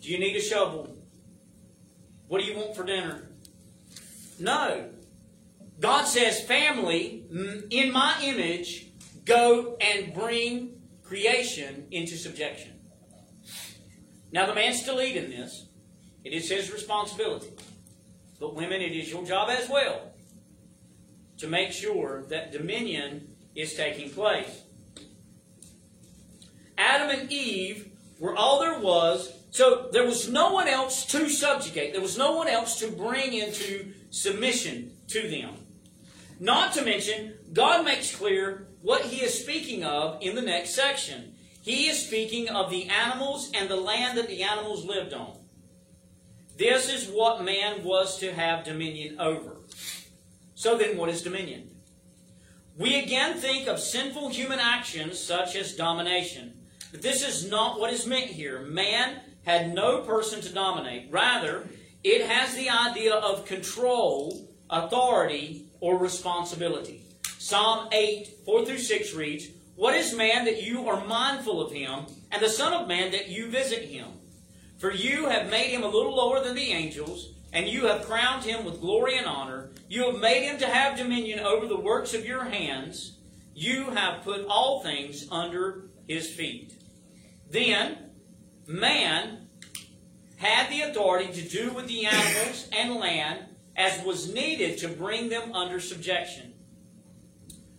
Do 0.00 0.08
you 0.08 0.18
need 0.18 0.36
a 0.36 0.40
shovel? 0.40 0.96
What 2.28 2.40
do 2.40 2.46
you 2.46 2.56
want 2.56 2.74
for 2.74 2.84
dinner? 2.84 3.29
No. 4.40 4.90
God 5.78 6.04
says, 6.04 6.42
family, 6.42 7.24
mm, 7.32 7.66
in 7.70 7.92
my 7.92 8.20
image, 8.22 8.88
go 9.24 9.76
and 9.80 10.12
bring 10.12 10.80
creation 11.02 11.86
into 11.90 12.16
subjection. 12.16 12.72
Now, 14.32 14.46
the 14.46 14.54
man's 14.54 14.80
still 14.82 14.96
leading 14.96 15.30
this. 15.30 15.66
It 16.24 16.32
is 16.32 16.50
his 16.50 16.72
responsibility. 16.72 17.50
But, 18.38 18.54
women, 18.54 18.80
it 18.80 18.92
is 18.92 19.10
your 19.10 19.24
job 19.24 19.50
as 19.50 19.68
well 19.68 20.12
to 21.38 21.46
make 21.46 21.72
sure 21.72 22.24
that 22.28 22.52
dominion 22.52 23.28
is 23.54 23.74
taking 23.74 24.10
place. 24.10 24.62
Adam 26.76 27.10
and 27.10 27.32
Eve 27.32 27.90
were 28.18 28.36
all 28.36 28.60
there 28.60 28.78
was, 28.78 29.32
so 29.50 29.88
there 29.92 30.04
was 30.04 30.28
no 30.28 30.52
one 30.52 30.68
else 30.68 31.04
to 31.06 31.28
subjugate. 31.28 31.92
There 31.92 32.02
was 32.02 32.18
no 32.18 32.32
one 32.36 32.48
else 32.48 32.78
to 32.80 32.88
bring 32.88 33.32
into 33.32 33.92
submission 34.10 34.92
to 35.08 35.28
them. 35.28 35.54
Not 36.38 36.72
to 36.74 36.84
mention, 36.84 37.34
God 37.52 37.84
makes 37.84 38.14
clear 38.14 38.66
what 38.82 39.02
he 39.02 39.22
is 39.22 39.38
speaking 39.38 39.84
of 39.84 40.18
in 40.22 40.34
the 40.34 40.42
next 40.42 40.74
section. 40.74 41.34
He 41.62 41.88
is 41.88 42.06
speaking 42.06 42.48
of 42.48 42.70
the 42.70 42.88
animals 42.88 43.50
and 43.54 43.68
the 43.68 43.76
land 43.76 44.16
that 44.18 44.28
the 44.28 44.42
animals 44.42 44.84
lived 44.84 45.12
on. 45.12 45.36
This 46.56 46.92
is 46.92 47.08
what 47.08 47.44
man 47.44 47.84
was 47.84 48.18
to 48.18 48.32
have 48.32 48.64
dominion 48.64 49.20
over. 49.20 49.56
So 50.54 50.76
then, 50.76 50.96
what 50.96 51.08
is 51.08 51.22
dominion? 51.22 51.70
We 52.76 52.98
again 52.98 53.36
think 53.36 53.66
of 53.66 53.78
sinful 53.78 54.30
human 54.30 54.58
actions 54.58 55.18
such 55.18 55.56
as 55.56 55.76
domination. 55.76 56.54
But 56.90 57.02
this 57.02 57.26
is 57.26 57.48
not 57.48 57.78
what 57.78 57.92
is 57.92 58.06
meant 58.06 58.26
here. 58.26 58.60
Man 58.60 59.20
had 59.44 59.74
no 59.74 60.02
person 60.02 60.40
to 60.42 60.52
dominate. 60.52 61.08
Rather, 61.10 61.68
it 62.02 62.26
has 62.26 62.54
the 62.54 62.70
idea 62.70 63.14
of 63.14 63.44
control, 63.44 64.48
authority, 64.70 65.66
or 65.80 65.98
responsibility. 65.98 67.02
Psalm 67.38 67.88
8, 67.92 68.28
4 68.44 68.64
through 68.64 68.78
6 68.78 69.14
reads, 69.14 69.48
What 69.76 69.94
is 69.94 70.14
man 70.14 70.44
that 70.46 70.62
you 70.62 70.88
are 70.88 71.04
mindful 71.06 71.60
of 71.60 71.72
him, 71.72 72.06
and 72.30 72.42
the 72.42 72.48
Son 72.48 72.72
of 72.72 72.88
Man 72.88 73.12
that 73.12 73.28
you 73.28 73.50
visit 73.50 73.84
him? 73.84 74.08
For 74.78 74.92
you 74.92 75.28
have 75.28 75.50
made 75.50 75.70
him 75.70 75.82
a 75.82 75.88
little 75.88 76.14
lower 76.14 76.42
than 76.42 76.54
the 76.54 76.72
angels, 76.72 77.34
and 77.52 77.68
you 77.68 77.86
have 77.86 78.06
crowned 78.06 78.44
him 78.44 78.64
with 78.64 78.80
glory 78.80 79.18
and 79.18 79.26
honor. 79.26 79.70
You 79.88 80.10
have 80.10 80.20
made 80.20 80.44
him 80.44 80.58
to 80.58 80.66
have 80.66 80.96
dominion 80.96 81.40
over 81.40 81.66
the 81.66 81.80
works 81.80 82.14
of 82.14 82.24
your 82.24 82.44
hands. 82.44 83.18
You 83.54 83.90
have 83.90 84.22
put 84.22 84.46
all 84.46 84.82
things 84.82 85.26
under 85.30 85.90
his 86.08 86.30
feet. 86.30 86.74
Then, 87.50 87.98
man 88.66 89.39
had 90.40 90.70
the 90.70 90.80
authority 90.80 91.30
to 91.30 91.46
do 91.46 91.70
with 91.70 91.86
the 91.86 92.06
animals 92.06 92.66
and 92.72 92.96
land 92.96 93.40
as 93.76 94.02
was 94.04 94.32
needed 94.32 94.78
to 94.78 94.88
bring 94.88 95.28
them 95.28 95.52
under 95.52 95.78
subjection. 95.78 96.54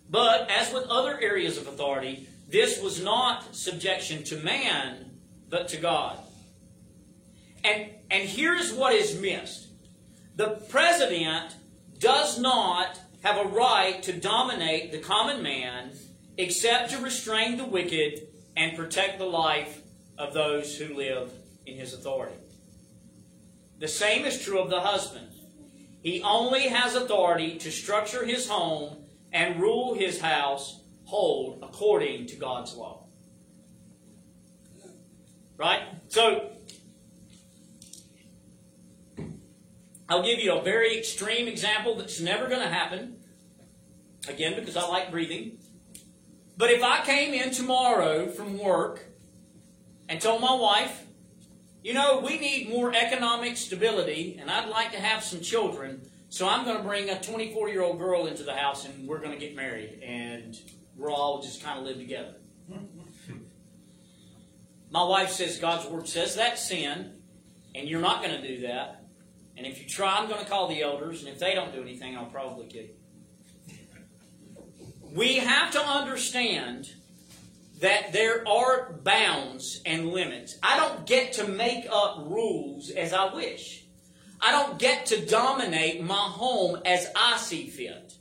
But, 0.08 0.52
as 0.52 0.72
with 0.72 0.84
other 0.86 1.20
areas 1.20 1.58
of 1.58 1.68
authority, 1.68 2.28
this 2.48 2.80
was 2.80 3.04
not 3.04 3.56
subjection 3.56 4.24
to 4.26 4.38
man, 4.38 5.10
but 5.50 5.70
to 5.70 5.78
God. 5.78 6.20
And, 7.64 7.90
and 8.12 8.30
here's 8.30 8.72
what 8.74 8.94
is 8.94 9.20
missed 9.20 9.68
the 10.36 10.62
president 10.70 11.56
does 11.98 12.40
not 12.40 13.00
have 13.24 13.44
a 13.44 13.50
right 13.50 14.04
to 14.04 14.14
dominate 14.14 14.92
the 14.92 15.00
common 15.00 15.42
man 15.42 15.92
except 16.38 16.92
to 16.92 17.00
restrain 17.00 17.58
the 17.58 17.66
wicked 17.66 18.28
and 18.56 18.78
protect 18.78 19.18
the 19.18 19.26
life 19.26 19.82
of 20.18 20.34
those 20.34 20.78
who 20.78 20.96
live 20.96 21.32
in 21.66 21.78
his 21.78 21.94
authority. 21.94 22.36
The 23.82 23.88
same 23.88 24.26
is 24.26 24.40
true 24.40 24.60
of 24.60 24.70
the 24.70 24.80
husband. 24.80 25.30
He 26.04 26.22
only 26.22 26.68
has 26.68 26.94
authority 26.94 27.58
to 27.58 27.72
structure 27.72 28.24
his 28.24 28.48
home 28.48 29.06
and 29.34 29.60
rule 29.60 29.96
his 29.96 30.22
household 30.22 31.58
according 31.64 32.28
to 32.28 32.36
God's 32.36 32.76
law. 32.76 33.08
Right? 35.58 35.82
So, 36.10 36.52
I'll 40.08 40.24
give 40.24 40.38
you 40.38 40.54
a 40.54 40.62
very 40.62 40.96
extreme 40.96 41.48
example 41.48 41.96
that's 41.96 42.22
never 42.22 42.48
going 42.48 42.62
to 42.62 42.70
happen. 42.70 43.18
Again, 44.28 44.54
because 44.60 44.78
I 44.78 44.88
like 44.88 45.10
breathing. 45.10 45.58
But 46.56 46.70
if 46.70 46.84
I 46.84 47.04
came 47.04 47.34
in 47.34 47.50
tomorrow 47.50 48.28
from 48.28 48.60
work 48.60 49.08
and 50.08 50.22
told 50.22 50.40
my 50.40 50.54
wife, 50.54 51.08
you 51.84 51.94
know, 51.94 52.20
we 52.20 52.40
need 52.40 52.70
more 52.70 52.94
economic 52.94 53.58
stability, 53.58 54.38
and 54.40 54.52
I'd 54.52 54.70
like 54.70 54.92
to 54.92 55.00
have 55.00 55.24
some 55.24 55.42
children, 55.42 56.02
so 56.30 56.48
I'm 56.48 56.64
going 56.64 56.78
to 56.78 56.84
bring 56.84 57.10
a 57.10 57.20
24 57.20 57.70
year 57.70 57.82
old 57.82 57.98
girl 57.98 58.28
into 58.28 58.44
the 58.44 58.54
house 58.54 58.86
and 58.86 59.08
we're 59.08 59.20
going 59.20 59.32
to 59.32 59.40
get 59.40 59.56
married, 59.56 60.02
and 60.04 60.58
we're 60.96 61.12
all 61.12 61.42
just 61.42 61.64
kind 61.64 61.80
of 61.80 61.86
live 61.86 61.98
together. 61.98 62.36
My 64.92 65.04
wife 65.04 65.32
says 65.32 65.58
God's 65.58 65.88
Word 65.88 66.08
says 66.08 66.36
that's 66.36 66.68
sin, 66.68 67.14
and 67.74 67.88
you're 67.88 68.02
not 68.02 68.24
going 68.24 68.40
to 68.40 68.48
do 68.48 68.68
that. 68.68 69.06
And 69.58 69.66
if 69.66 69.82
you 69.82 69.88
try, 69.88 70.18
I'm 70.18 70.28
going 70.30 70.44
to 70.44 70.50
call 70.50 70.68
the 70.68 70.82
elders, 70.82 71.24
and 71.24 71.30
if 71.30 71.40
they 71.40 71.56
don't 71.56 71.74
do 71.74 71.82
anything, 71.82 72.16
I'll 72.18 72.26
probably 72.26 72.68
kill 72.68 72.84
you. 72.84 72.90
We 75.14 75.36
have 75.38 75.72
to 75.72 75.80
understand 75.80 76.94
that 77.82 78.14
there 78.14 78.48
are 78.48 78.94
bounds 79.04 79.82
and 79.86 80.10
limits. 80.10 80.58
I 80.62 80.78
don't 80.78 81.06
get 81.06 81.34
to 81.34 81.48
make 81.48 81.88
up 81.92 82.18
rules 82.28 82.92
as 82.92 83.12
I 83.12 83.34
wish. 83.34 83.84
I 84.40 84.52
don't 84.52 84.80
get 84.80 85.08
to 85.08 85.26
dominate 85.26 86.04
my 86.04 86.14
home 86.14 86.80
as 86.86 87.08
I 87.16 87.38
see 87.38 87.68
fit. 87.68 88.14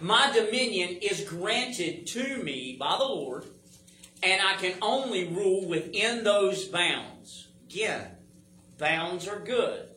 My 0.00 0.30
dominion 0.32 0.98
is 1.02 1.28
granted 1.28 2.06
to 2.08 2.42
me 2.42 2.76
by 2.78 2.96
the 2.96 3.04
Lord, 3.04 3.44
and 4.22 4.40
I 4.40 4.54
can 4.54 4.74
only 4.80 5.26
rule 5.26 5.66
within 5.66 6.22
those 6.22 6.66
bounds. 6.66 7.48
Again, 7.68 8.06
bounds 8.78 9.26
are 9.26 9.40
good. 9.40 9.88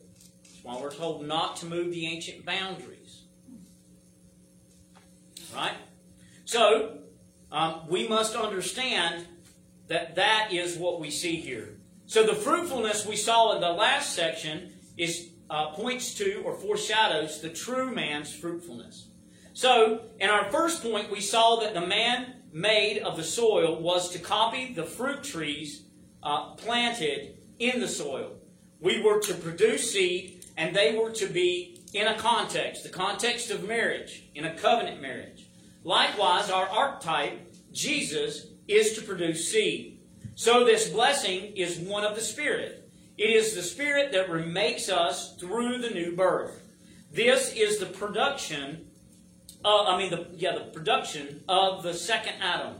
That's 0.43 0.63
why 0.63 0.81
we're 0.81 0.91
told 0.91 1.27
not 1.27 1.57
to 1.57 1.67
move 1.67 1.91
the 1.91 2.07
ancient 2.07 2.43
boundaries. 2.43 3.21
Right? 5.53 5.75
So, 6.45 7.00
um, 7.51 7.81
we 7.87 8.07
must 8.07 8.35
understand 8.35 9.25
that 9.87 10.15
that 10.15 10.53
is 10.53 10.77
what 10.77 10.99
we 10.99 11.11
see 11.11 11.35
here. 11.35 11.75
So, 12.05 12.25
the 12.25 12.35
fruitfulness 12.35 13.05
we 13.05 13.15
saw 13.15 13.55
in 13.55 13.61
the 13.61 13.71
last 13.71 14.13
section 14.13 14.73
is 14.97 15.29
uh, 15.49 15.71
points 15.71 16.13
to 16.15 16.41
or 16.45 16.53
foreshadows 16.53 17.41
the 17.41 17.49
true 17.49 17.93
man's 17.93 18.33
fruitfulness. 18.33 19.07
So, 19.53 20.03
in 20.19 20.29
our 20.29 20.49
first 20.51 20.81
point, 20.81 21.11
we 21.11 21.19
saw 21.19 21.57
that 21.57 21.73
the 21.73 21.85
man 21.85 22.35
made 22.53 22.99
of 22.99 23.17
the 23.17 23.23
soil 23.23 23.79
was 23.79 24.09
to 24.11 24.19
copy 24.19 24.73
the 24.73 24.83
fruit 24.83 25.23
trees 25.23 25.83
uh, 26.23 26.51
planted 26.51 27.37
in 27.59 27.79
the 27.79 27.87
soil. 27.87 28.33
We 28.79 29.01
were 29.01 29.19
to 29.21 29.33
produce 29.33 29.91
seed 29.91 30.45
and 30.57 30.75
they 30.75 30.95
were 30.95 31.11
to 31.11 31.27
be 31.27 31.81
in 31.93 32.07
a 32.07 32.17
context, 32.17 32.83
the 32.83 32.89
context 32.89 33.51
of 33.51 33.67
marriage, 33.67 34.23
in 34.33 34.45
a 34.45 34.55
covenant 34.55 35.01
marriage. 35.01 35.47
Likewise, 35.83 36.49
our 36.49 36.67
archetype, 36.67 37.53
Jesus, 37.71 38.47
is 38.67 38.93
to 38.93 39.01
produce 39.01 39.51
seed. 39.51 39.99
So 40.35 40.63
this 40.63 40.89
blessing 40.89 41.55
is 41.55 41.79
one 41.79 42.03
of 42.03 42.15
the 42.15 42.21
Spirit. 42.21 42.89
It 43.17 43.29
is 43.29 43.55
the 43.55 43.63
Spirit 43.63 44.11
that 44.13 44.29
remakes 44.29 44.89
us 44.89 45.35
through 45.37 45.79
the 45.79 45.89
new 45.89 46.15
birth. 46.15 46.61
This 47.11 47.53
is 47.53 47.79
the 47.79 47.85
production, 47.85 48.87
I 49.65 49.97
mean, 49.97 50.11
the, 50.11 50.27
yeah, 50.35 50.53
the 50.53 50.71
production 50.71 51.43
of 51.49 51.83
the 51.83 51.93
second 51.93 52.35
Adam. 52.41 52.75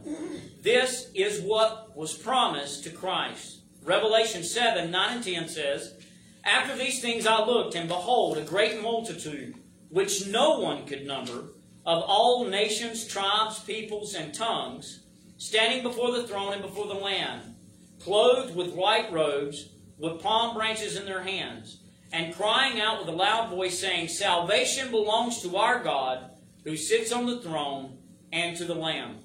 This 0.62 1.12
is 1.14 1.42
what 1.42 1.96
was 1.96 2.14
promised 2.14 2.84
to 2.86 2.90
Christ. 2.90 3.60
Revelation 3.84 4.44
7, 4.44 4.90
9 4.90 5.16
and 5.16 5.24
10 5.24 5.50
says, 5.50 5.96
after 6.44 6.76
these 6.76 7.02
things 7.02 7.28
I 7.28 7.44
looked, 7.44 7.76
and 7.76 7.88
behold, 7.88 8.38
a 8.38 8.42
great 8.42 8.82
multitude, 8.82 9.56
which 9.90 10.28
no 10.28 10.60
one 10.60 10.86
could 10.86 11.06
number, 11.06 11.50
of 11.86 12.04
all 12.06 12.46
nations, 12.46 13.08
tribes, 13.08 13.60
peoples, 13.60 14.14
and 14.14 14.34
tongues, 14.34 15.02
standing 15.38 15.84
before 15.84 16.12
the 16.12 16.28
throne 16.28 16.54
and 16.54 16.62
before 16.62 16.88
the 16.88 16.94
Lamb, 16.94 17.56
clothed 18.00 18.56
with 18.56 18.74
white 18.74 19.12
robes, 19.12 19.70
with 19.98 20.22
palm 20.22 20.56
branches 20.56 20.96
in 20.96 21.06
their 21.06 21.24
hands, 21.24 21.80
and 22.12 22.36
crying 22.36 22.80
out 22.80 23.00
with 23.00 23.08
a 23.08 23.18
loud 23.18 23.50
voice, 23.50 23.80
saying, 23.80 24.08
Salvation 24.08 24.92
belongs 24.92 25.42
to 25.42 25.56
our 25.58 25.84
God, 25.84 26.32
who 26.64 26.76
sits 26.76 27.12
on 27.12 27.26
the 27.26 27.42
throne, 27.42 27.98
and 28.32 28.56
to 28.58 28.66
the 28.66 28.76
Lamb. 28.76 29.20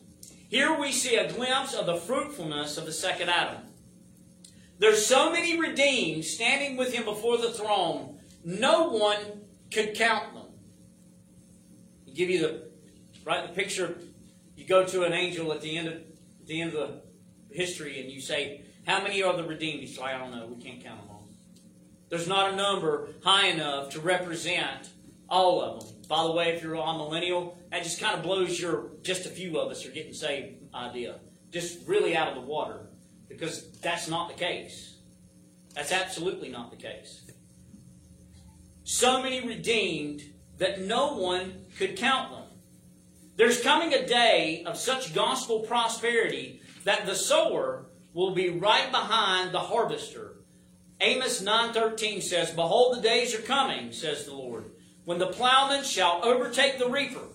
Here 0.49 0.79
we 0.79 0.92
see 0.92 1.16
a 1.16 1.33
glimpse 1.33 1.75
of 1.75 1.87
the 1.87 1.97
fruitfulness 1.97 2.79
of 2.79 2.87
the 2.87 2.92
second 2.92 3.29
Adam. 3.29 3.62
There's 4.79 5.07
so 5.07 5.33
many 5.33 5.59
redeemed 5.59 6.25
standing 6.25 6.77
with 6.77 6.92
him 6.92 7.05
before 7.05 7.38
the 7.38 7.51
throne, 7.51 8.19
no 8.45 8.90
one 8.90 9.19
could 9.73 9.95
count 9.95 10.36
give 12.17 12.31
you 12.31 12.41
the 12.41 12.69
right 13.25 13.47
the 13.47 13.55
picture. 13.55 13.99
You 14.57 14.67
go 14.67 14.85
to 14.85 15.05
an 15.05 15.13
angel 15.13 15.53
at 15.53 15.61
the 15.61 15.77
end 15.77 15.89
of 15.89 16.03
the 16.47 16.61
end 16.61 16.75
of 16.75 16.89
the 16.89 17.55
history, 17.55 18.01
and 18.01 18.11
you 18.11 18.21
say, 18.21 18.65
"How 18.87 19.03
many 19.03 19.23
are 19.23 19.37
the 19.37 19.45
redeemed?" 19.45 19.81
He's 19.81 19.99
like, 19.99 20.15
"I 20.15 20.19
don't 20.19 20.31
know. 20.31 20.47
We 20.47 20.63
can't 20.63 20.83
count 20.83 21.01
them 21.01 21.11
all." 21.11 21.29
There's 22.09 22.29
not 22.29 22.53
a 22.53 22.57
number 22.57 23.11
high 23.23 23.49
enough 23.49 23.91
to 23.91 24.01
represent 24.01 24.89
all 25.29 25.61
of 25.61 25.81
them. 25.81 26.03
By 26.09 26.23
the 26.23 26.33
way, 26.33 26.55
if 26.55 26.63
you're 26.63 26.75
a 26.75 26.93
millennial, 26.93 27.59
that 27.71 27.83
just 27.83 28.01
kind 28.01 28.17
of 28.17 28.23
blows 28.23 28.61
your 28.61 28.91
just 29.03 29.27
a 29.27 29.29
few 29.29 29.59
of 29.59 29.71
us 29.71 29.85
are 29.85 29.91
getting 29.91 30.15
saved 30.15 30.73
idea. 30.75 31.21
Just 31.51 31.87
really 31.87 32.17
out 32.17 32.29
of 32.29 32.35
the 32.35 32.41
water. 32.41 32.87
Because 33.29 33.71
that's 33.81 34.09
not 34.09 34.29
the 34.29 34.35
case. 34.35 34.99
That's 35.75 35.93
absolutely 35.93 36.49
not 36.49 36.71
the 36.71 36.77
case. 36.77 37.23
So 38.85 39.21
many 39.21 39.47
redeemed 39.47 40.23
that 40.59 40.81
no 40.81 41.14
one 41.14 41.66
could 41.79 41.97
count 41.97 42.31
them. 42.31 42.45
There's 43.37 43.61
coming 43.61 43.92
a 43.92 44.07
day 44.07 44.62
of 44.64 44.79
such 44.79 45.14
gospel 45.14 45.61
prosperity 45.61 46.61
that 46.85 47.07
the 47.07 47.14
sower 47.14 47.87
will 48.14 48.35
be 48.35 48.49
right 48.49 48.90
behind 48.90 49.53
the 49.53 49.61
harvester. 49.61 50.37
Amos 51.01 51.42
9:13 51.42 52.23
says, 52.23 52.51
"Behold 52.51 52.97
the 52.97 53.03
days 53.03 53.35
are 53.35 53.42
coming," 53.42 53.92
says 53.92 54.25
the 54.25 54.35
Lord, 54.35 54.73
"when 55.05 55.19
the 55.19 55.27
plowman 55.27 55.85
shall 55.85 56.25
overtake 56.25 56.79
the 56.79 56.88
reaper, 56.88 57.29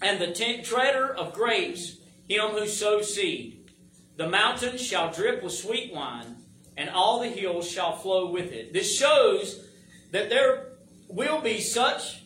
and 0.00 0.20
the 0.20 0.32
treader 0.62 1.12
of 1.12 1.32
grapes 1.32 1.96
him 2.30 2.50
who 2.50 2.66
sows 2.66 3.14
seed. 3.14 3.70
The 4.16 4.28
mountains 4.28 4.80
shall 4.80 5.12
drip 5.12 5.42
with 5.42 5.52
sweet 5.52 5.92
wine, 5.92 6.36
and 6.76 6.88
all 6.88 7.20
the 7.20 7.28
hills 7.28 7.68
shall 7.68 7.96
flow 7.96 8.30
with 8.30 8.52
it. 8.52 8.72
This 8.72 8.96
shows 8.96 9.64
that 10.12 10.30
there 10.30 10.69
will 11.12 11.40
be 11.40 11.60
such 11.60 12.22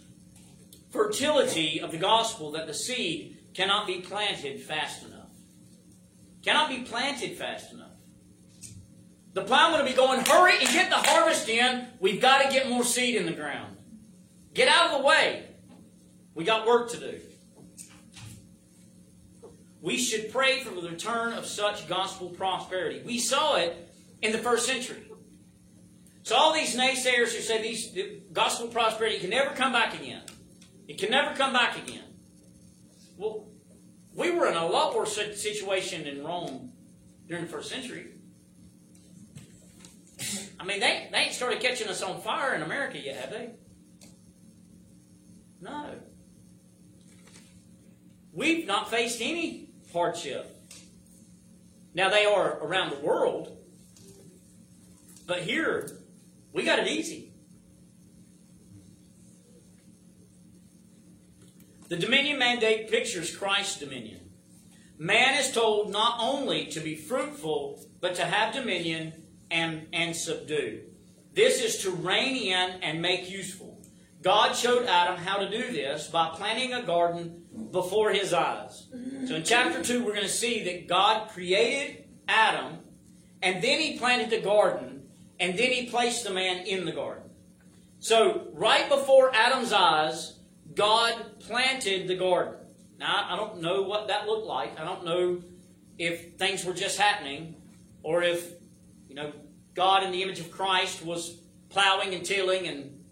fertility 0.91 1.81
of 1.81 1.91
the 1.91 1.99
gospel 1.99 2.53
that 2.53 2.67
the 2.67 2.75
seed 2.75 3.39
cannot 3.55 3.87
be 3.87 4.01
planted 4.01 4.61
fast 4.61 5.05
enough. 5.05 5.31
Cannot 6.45 6.69
be 6.69 6.83
planted 6.83 7.37
fast 7.37 7.73
enough. 7.73 7.91
The 9.33 9.43
plowman 9.43 9.81
will 9.81 9.87
be 9.87 9.97
going, 9.97 10.25
hurry 10.25 10.59
and 10.61 10.69
get 10.69 10.91
the 10.91 10.97
harvest 10.97 11.49
in. 11.49 11.89
We've 11.99 12.21
got 12.21 12.43
to 12.43 12.51
get 12.51 12.69
more 12.69 12.85
seed 12.85 13.17
in 13.17 13.27
the 13.27 13.33
ground. 13.33 13.77
Get 14.53 14.69
out 14.69 14.93
of 14.93 15.01
the 15.01 15.07
way. 15.07 15.47
We 16.35 16.45
got 16.45 16.67
work 16.67 16.91
to 16.91 16.99
do. 16.99 17.21
We 19.81 19.99
should 19.99 20.33
pray 20.33 20.61
for 20.61 20.71
the 20.71 20.89
return 20.89 21.33
of 21.35 21.47
such 21.47 21.89
gospel 21.89 22.31
prosperity. 22.31 23.03
We 23.05 23.19
saw 23.19 23.57
it 23.57 23.77
in 24.23 24.33
the 24.33 24.39
first 24.39 24.67
century. 24.67 25.03
So 26.25 26.37
all 26.37 26.55
these 26.55 26.75
naysayers 26.75 27.35
who 27.35 27.43
say 27.43 27.61
these 27.61 27.95
gospel 28.33 28.69
prosperity 28.69 29.19
can 29.19 29.29
never 29.29 29.55
come 29.55 29.73
back 29.73 29.95
again. 29.95 30.23
It 30.89 30.97
can 30.97 31.11
never 31.11 31.35
come 31.37 31.53
back 31.53 31.77
again. 31.77 32.03
Well, 33.19 33.47
we 34.15 34.31
were 34.31 34.49
in 34.49 34.57
a 34.57 34.67
lot 34.67 34.97
worse 34.97 35.15
situation 35.15 36.07
in 36.07 36.25
Rome 36.25 36.73
during 37.29 37.45
the 37.45 37.51
first 37.51 37.69
century. 37.69 38.07
I 40.59 40.65
mean, 40.65 40.81
they, 40.81 41.09
they 41.13 41.19
ain't 41.19 41.35
started 41.35 41.61
catching 41.61 41.89
us 41.89 42.03
on 42.03 42.23
fire 42.23 42.55
in 42.55 42.63
America 42.63 42.99
yet, 42.99 43.17
have 43.17 43.31
they? 43.31 43.51
No. 45.61 45.91
We've 48.33 48.67
not 48.67 48.91
faced 48.91 49.21
any 49.21 49.69
hardship 49.93 50.57
Now 51.93 52.09
they 52.09 52.25
are 52.25 52.59
around 52.61 52.91
the 52.91 53.01
world, 53.01 53.59
but 55.27 55.43
here 55.43 56.04
we 56.55 56.63
got 56.63 56.79
it 56.79 56.89
easy. 56.89 57.33
The 61.89 61.97
dominion 61.97 62.39
mandate 62.39 62.91
pictures 62.91 63.37
Christ's 63.37 63.79
dominion. 63.79 64.21
Man 64.97 65.39
is 65.39 65.53
told 65.53 65.91
not 65.91 66.17
only 66.21 66.67
to 66.67 66.81
be 66.81 66.95
fruitful, 66.95 67.85
but 68.01 68.15
to 68.15 68.25
have 68.25 68.55
dominion 68.55 69.13
and, 69.51 69.89
and 69.93 70.17
subdue. 70.17 70.83
This 71.35 71.63
is 71.63 71.79
to 71.83 71.91
reign 71.91 72.37
in 72.37 72.83
and 72.83 73.03
make 73.03 73.31
useful. 73.31 73.83
God 74.23 74.55
showed 74.55 74.87
Adam 74.87 75.17
how 75.17 75.39
to 75.39 75.51
do 75.51 75.73
this 75.73 76.09
by 76.09 76.31
planting 76.35 76.73
a 76.73 76.83
garden 76.83 77.43
before 77.71 78.13
his 78.13 78.33
eyes. 78.33 78.87
So 79.27 79.35
in 79.35 79.45
chapter 79.45 79.83
2, 79.83 80.05
we're 80.05 80.15
going 80.15 80.23
to 80.23 80.29
see 80.29 80.65
that 80.65 80.89
God 80.89 81.29
created 81.29 82.05
Adam, 82.27 82.79
and 83.43 83.63
then 83.63 83.81
he 83.81 83.99
planted 83.99 84.31
the 84.31 84.41
garden, 84.41 84.94
and 85.41 85.59
then 85.59 85.71
he 85.73 85.87
placed 85.87 86.25
the 86.25 86.31
man 86.31 86.67
in 86.67 86.85
the 86.85 86.93
garden. 86.93 87.25
So 87.99 88.49
right 88.53 88.89
before 88.89 89.35
Adam's 89.35 89.73
eyes, 89.73 90.39
God 90.75 91.41
planted 91.41 92.09
the 92.09 92.17
garden. 92.17 92.55
Now, 92.99 93.27
I 93.29 93.37
don't 93.37 93.61
know 93.61 93.83
what 93.83 94.09
that 94.09 94.27
looked 94.27 94.47
like. 94.47 94.79
I 94.79 94.85
don't 94.85 95.05
know 95.05 95.43
if 95.99 96.35
things 96.35 96.65
were 96.65 96.75
just 96.75 96.99
happening 96.99 97.57
or 98.03 98.23
if, 98.23 98.53
you 99.09 99.15
know, 99.15 99.33
God 99.75 100.05
in 100.05 100.13
the 100.13 100.23
image 100.23 100.41
of 100.41 100.51
Christ 100.51 101.05
was 101.05 101.41
plowing 101.69 102.15
and 102.15 102.25
tilling 102.25 102.69
and 102.69 103.05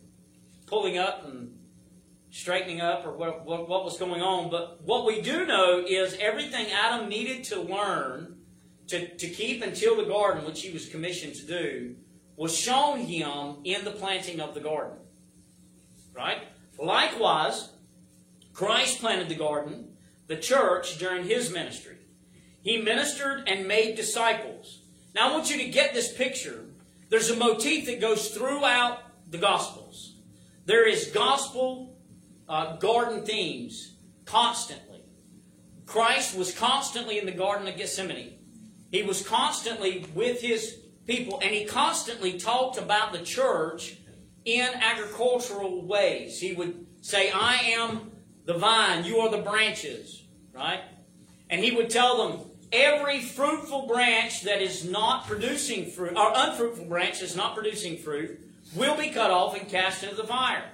pulling 0.66 0.98
up 0.98 1.24
and 1.24 1.58
straightening 2.30 2.80
up 2.80 3.04
or 3.06 3.12
what, 3.12 3.44
what, 3.44 3.68
what, 3.68 3.84
was 3.84 3.98
going 3.98 4.22
on. 4.22 4.50
But 4.50 4.82
what 4.84 5.04
we 5.04 5.20
do 5.20 5.44
know 5.44 5.84
is 5.86 6.16
everything 6.20 6.66
Adam 6.72 7.08
needed 7.08 7.44
to 7.44 7.60
learn 7.60 8.36
to, 8.88 9.16
to 9.16 9.28
keep 9.28 9.62
and 9.62 9.74
till 9.74 9.96
the 9.96 10.04
garden, 10.04 10.44
which 10.44 10.62
he 10.62 10.72
was 10.72 10.88
commissioned 10.88 11.34
to 11.36 11.46
do, 11.46 11.96
was 12.42 12.58
shown 12.58 12.98
him 12.98 13.58
in 13.62 13.84
the 13.84 13.92
planting 13.92 14.40
of 14.40 14.52
the 14.52 14.58
garden. 14.58 14.96
Right? 16.12 16.38
Likewise, 16.76 17.70
Christ 18.52 18.98
planted 18.98 19.28
the 19.28 19.36
garden, 19.36 19.92
the 20.26 20.34
church, 20.34 20.98
during 20.98 21.24
his 21.24 21.52
ministry. 21.52 21.98
He 22.60 22.82
ministered 22.82 23.48
and 23.48 23.68
made 23.68 23.94
disciples. 23.94 24.80
Now, 25.14 25.28
I 25.28 25.32
want 25.32 25.52
you 25.52 25.58
to 25.58 25.68
get 25.68 25.94
this 25.94 26.12
picture. 26.12 26.64
There's 27.10 27.30
a 27.30 27.36
motif 27.36 27.86
that 27.86 28.00
goes 28.00 28.30
throughout 28.30 28.98
the 29.30 29.38
Gospels. 29.38 30.16
There 30.66 30.88
is 30.88 31.12
gospel 31.14 31.96
uh, 32.48 32.74
garden 32.78 33.24
themes 33.24 33.94
constantly. 34.24 35.04
Christ 35.86 36.36
was 36.36 36.52
constantly 36.52 37.20
in 37.20 37.26
the 37.26 37.30
Garden 37.30 37.68
of 37.68 37.76
Gethsemane. 37.76 38.34
He 38.90 39.04
was 39.04 39.24
constantly 39.24 40.06
with 40.12 40.40
his 40.40 40.81
people, 41.06 41.40
and 41.42 41.54
he 41.54 41.64
constantly 41.64 42.38
talked 42.38 42.78
about 42.78 43.12
the 43.12 43.18
church 43.20 43.96
in 44.44 44.68
agricultural 44.74 45.84
ways. 45.86 46.40
He 46.40 46.52
would 46.52 46.86
say, 47.00 47.30
I 47.30 47.56
am 47.76 48.12
the 48.44 48.54
vine, 48.54 49.04
you 49.04 49.18
are 49.18 49.30
the 49.30 49.42
branches, 49.42 50.22
right? 50.52 50.80
And 51.48 51.62
he 51.62 51.70
would 51.72 51.90
tell 51.90 52.28
them, 52.28 52.40
every 52.72 53.20
fruitful 53.20 53.86
branch 53.86 54.42
that 54.42 54.62
is 54.62 54.88
not 54.88 55.26
producing 55.26 55.90
fruit, 55.90 56.16
or 56.16 56.32
unfruitful 56.34 56.86
branch 56.86 57.20
that's 57.20 57.36
not 57.36 57.54
producing 57.54 57.98
fruit, 57.98 58.38
will 58.74 58.96
be 58.96 59.10
cut 59.10 59.30
off 59.30 59.56
and 59.56 59.68
cast 59.68 60.02
into 60.02 60.16
the 60.16 60.24
fire. 60.24 60.64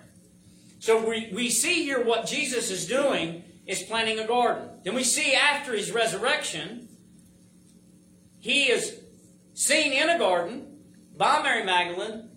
So 0.79 1.09
we, 1.09 1.31
we 1.33 1.51
see 1.51 1.83
here 1.83 2.05
what 2.05 2.27
Jesus 2.27 2.71
is 2.71 2.87
doing 2.87 3.43
is 3.67 3.83
planting 3.83 4.19
a 4.19 4.27
garden. 4.27 4.69
Then 4.85 4.95
we 4.95 5.05
see 5.05 5.35
after 5.35 5.75
his 5.75 5.91
resurrection, 5.91 6.89
he 8.39 8.65
is 8.65 9.01
seen 9.59 9.93
in 9.93 10.09
a 10.09 10.17
garden 10.17 10.65
by 11.17 11.43
Mary 11.43 11.65
Magdalene 11.65 12.31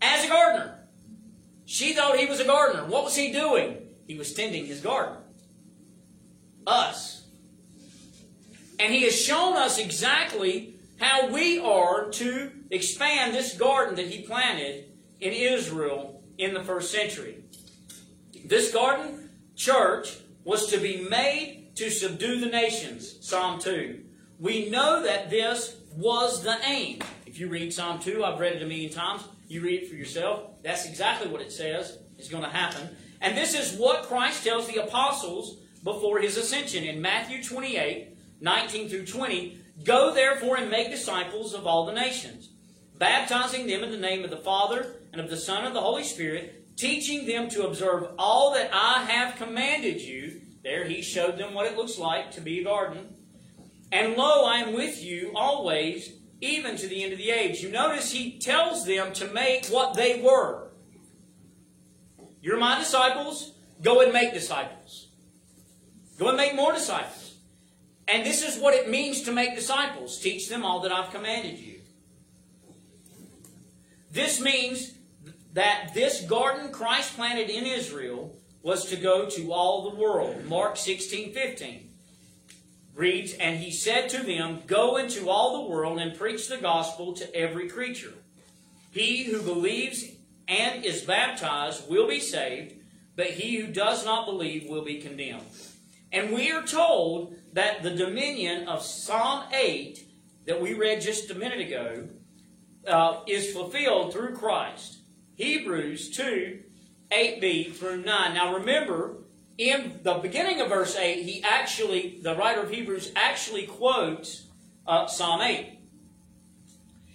as 0.00 0.24
a 0.24 0.28
gardener. 0.28 0.78
She 1.66 1.92
thought 1.92 2.18
he 2.18 2.24
was 2.24 2.40
a 2.40 2.46
gardener. 2.46 2.86
What 2.86 3.04
was 3.04 3.14
he 3.14 3.30
doing? 3.30 3.76
He 4.06 4.16
was 4.16 4.32
tending 4.32 4.64
his 4.64 4.80
garden. 4.80 5.18
Us. 6.66 7.26
And 8.80 8.90
he 8.90 9.02
has 9.02 9.20
shown 9.20 9.54
us 9.54 9.78
exactly 9.78 10.76
how 10.98 11.28
we 11.28 11.58
are 11.58 12.08
to 12.08 12.50
expand 12.70 13.34
this 13.34 13.54
garden 13.54 13.96
that 13.96 14.06
he 14.06 14.22
planted 14.22 14.86
in 15.20 15.34
Israel 15.34 16.22
in 16.38 16.54
the 16.54 16.64
first 16.64 16.90
century. 16.90 17.44
This 18.46 18.72
garden, 18.72 19.28
church, 19.56 20.16
was 20.42 20.68
to 20.68 20.78
be 20.78 21.06
made 21.06 21.72
to 21.76 21.90
subdue 21.90 22.40
the 22.40 22.46
nations. 22.46 23.18
Psalm 23.20 23.60
2. 23.60 24.04
We 24.38 24.70
know 24.70 25.02
that 25.02 25.28
this 25.28 25.76
was 25.96 26.42
the 26.42 26.56
aim. 26.64 27.00
If 27.26 27.38
you 27.38 27.48
read 27.48 27.72
Psalm 27.72 27.98
2, 27.98 28.24
I've 28.24 28.40
read 28.40 28.54
it 28.54 28.62
a 28.62 28.66
million 28.66 28.92
times. 28.92 29.22
You 29.48 29.62
read 29.62 29.82
it 29.82 29.88
for 29.88 29.94
yourself. 29.94 30.62
That's 30.62 30.86
exactly 30.86 31.30
what 31.30 31.40
it 31.40 31.52
says 31.52 31.98
is 32.18 32.28
going 32.28 32.44
to 32.44 32.50
happen. 32.50 32.88
And 33.20 33.36
this 33.36 33.54
is 33.54 33.78
what 33.78 34.04
Christ 34.04 34.44
tells 34.44 34.66
the 34.66 34.82
apostles 34.82 35.58
before 35.84 36.18
his 36.20 36.36
ascension 36.36 36.84
in 36.84 37.00
Matthew 37.00 37.42
28 37.42 38.08
19 38.40 38.88
through 38.88 39.06
20. 39.06 39.58
Go 39.84 40.12
therefore 40.12 40.56
and 40.56 40.70
make 40.70 40.90
disciples 40.90 41.54
of 41.54 41.66
all 41.66 41.86
the 41.86 41.92
nations, 41.92 42.50
baptizing 42.98 43.66
them 43.66 43.84
in 43.84 43.90
the 43.90 43.96
name 43.96 44.24
of 44.24 44.30
the 44.30 44.36
Father 44.36 44.96
and 45.12 45.20
of 45.20 45.30
the 45.30 45.36
Son 45.36 45.58
and 45.58 45.68
of 45.68 45.74
the 45.74 45.80
Holy 45.80 46.02
Spirit, 46.02 46.76
teaching 46.76 47.26
them 47.26 47.48
to 47.50 47.66
observe 47.66 48.08
all 48.18 48.52
that 48.54 48.70
I 48.72 49.04
have 49.04 49.36
commanded 49.36 50.00
you. 50.00 50.40
There 50.64 50.84
he 50.84 51.02
showed 51.02 51.38
them 51.38 51.54
what 51.54 51.66
it 51.66 51.76
looks 51.76 51.98
like 51.98 52.32
to 52.32 52.40
be 52.40 52.60
a 52.60 52.64
garden. 52.64 53.11
And 53.92 54.16
lo, 54.16 54.46
I 54.46 54.56
am 54.56 54.72
with 54.72 55.04
you 55.04 55.32
always, 55.36 56.14
even 56.40 56.76
to 56.78 56.88
the 56.88 57.04
end 57.04 57.12
of 57.12 57.18
the 57.18 57.30
age. 57.30 57.62
You 57.62 57.70
notice 57.70 58.10
he 58.10 58.38
tells 58.38 58.86
them 58.86 59.12
to 59.12 59.26
make 59.28 59.66
what 59.66 59.94
they 59.94 60.18
were. 60.18 60.70
You're 62.40 62.58
my 62.58 62.78
disciples, 62.78 63.52
go 63.82 64.00
and 64.00 64.12
make 64.12 64.32
disciples. 64.32 65.08
Go 66.18 66.28
and 66.28 66.38
make 66.38 66.56
more 66.56 66.72
disciples. 66.72 67.36
And 68.08 68.24
this 68.24 68.42
is 68.42 68.60
what 68.60 68.74
it 68.74 68.88
means 68.88 69.22
to 69.22 69.32
make 69.32 69.54
disciples 69.54 70.18
teach 70.18 70.48
them 70.48 70.64
all 70.64 70.80
that 70.80 70.92
I've 70.92 71.12
commanded 71.12 71.58
you. 71.58 71.80
This 74.10 74.40
means 74.40 74.94
that 75.52 75.92
this 75.94 76.22
garden 76.22 76.72
Christ 76.72 77.14
planted 77.14 77.50
in 77.50 77.66
Israel 77.66 78.34
was 78.62 78.86
to 78.86 78.96
go 78.96 79.28
to 79.28 79.52
all 79.52 79.90
the 79.90 79.96
world. 79.96 80.46
Mark 80.46 80.76
16 80.76 81.32
15 81.32 81.91
reads, 82.94 83.32
And 83.34 83.58
he 83.58 83.70
said 83.70 84.08
to 84.10 84.22
them, 84.22 84.62
Go 84.66 84.96
into 84.96 85.28
all 85.28 85.62
the 85.62 85.70
world 85.70 85.98
and 85.98 86.16
preach 86.16 86.48
the 86.48 86.58
gospel 86.58 87.12
to 87.14 87.34
every 87.34 87.68
creature. 87.68 88.14
He 88.90 89.24
who 89.24 89.40
believes 89.42 90.04
and 90.48 90.84
is 90.84 91.02
baptized 91.02 91.88
will 91.88 92.08
be 92.08 92.20
saved, 92.20 92.74
but 93.16 93.28
he 93.28 93.56
who 93.56 93.72
does 93.72 94.04
not 94.04 94.26
believe 94.26 94.68
will 94.68 94.84
be 94.84 95.00
condemned. 95.00 95.46
And 96.12 96.32
we 96.32 96.52
are 96.52 96.62
told 96.62 97.34
that 97.54 97.82
the 97.82 97.94
dominion 97.94 98.68
of 98.68 98.82
Psalm 98.82 99.44
8 99.52 100.04
that 100.46 100.60
we 100.60 100.74
read 100.74 101.00
just 101.00 101.30
a 101.30 101.34
minute 101.34 101.60
ago 101.60 102.08
uh, 102.86 103.20
is 103.26 103.52
fulfilled 103.52 104.12
through 104.12 104.36
Christ. 104.36 104.98
Hebrews 105.36 106.10
2 106.10 106.60
8b 107.10 107.74
through 107.74 108.02
9. 108.02 108.34
Now 108.34 108.54
remember, 108.54 109.21
in 109.58 110.00
the 110.02 110.14
beginning 110.14 110.60
of 110.60 110.68
verse 110.68 110.96
8, 110.96 111.22
he 111.22 111.42
actually, 111.42 112.18
the 112.22 112.34
writer 112.34 112.62
of 112.62 112.70
Hebrews 112.70 113.12
actually 113.14 113.66
quotes 113.66 114.46
uh, 114.86 115.06
Psalm 115.06 115.40
8. 115.40 115.78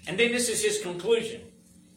And 0.08 0.18
then 0.18 0.32
this 0.32 0.50
is 0.50 0.64
his 0.64 0.82
conclusion. 0.82 1.42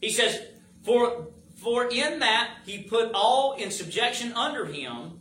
He 0.00 0.10
says, 0.10 0.40
For, 0.84 1.28
for 1.56 1.88
in 1.90 2.20
that 2.20 2.50
he 2.64 2.82
put 2.82 3.12
all 3.14 3.52
in 3.52 3.70
subjection 3.70 4.32
under 4.32 4.66
him, 4.66 5.20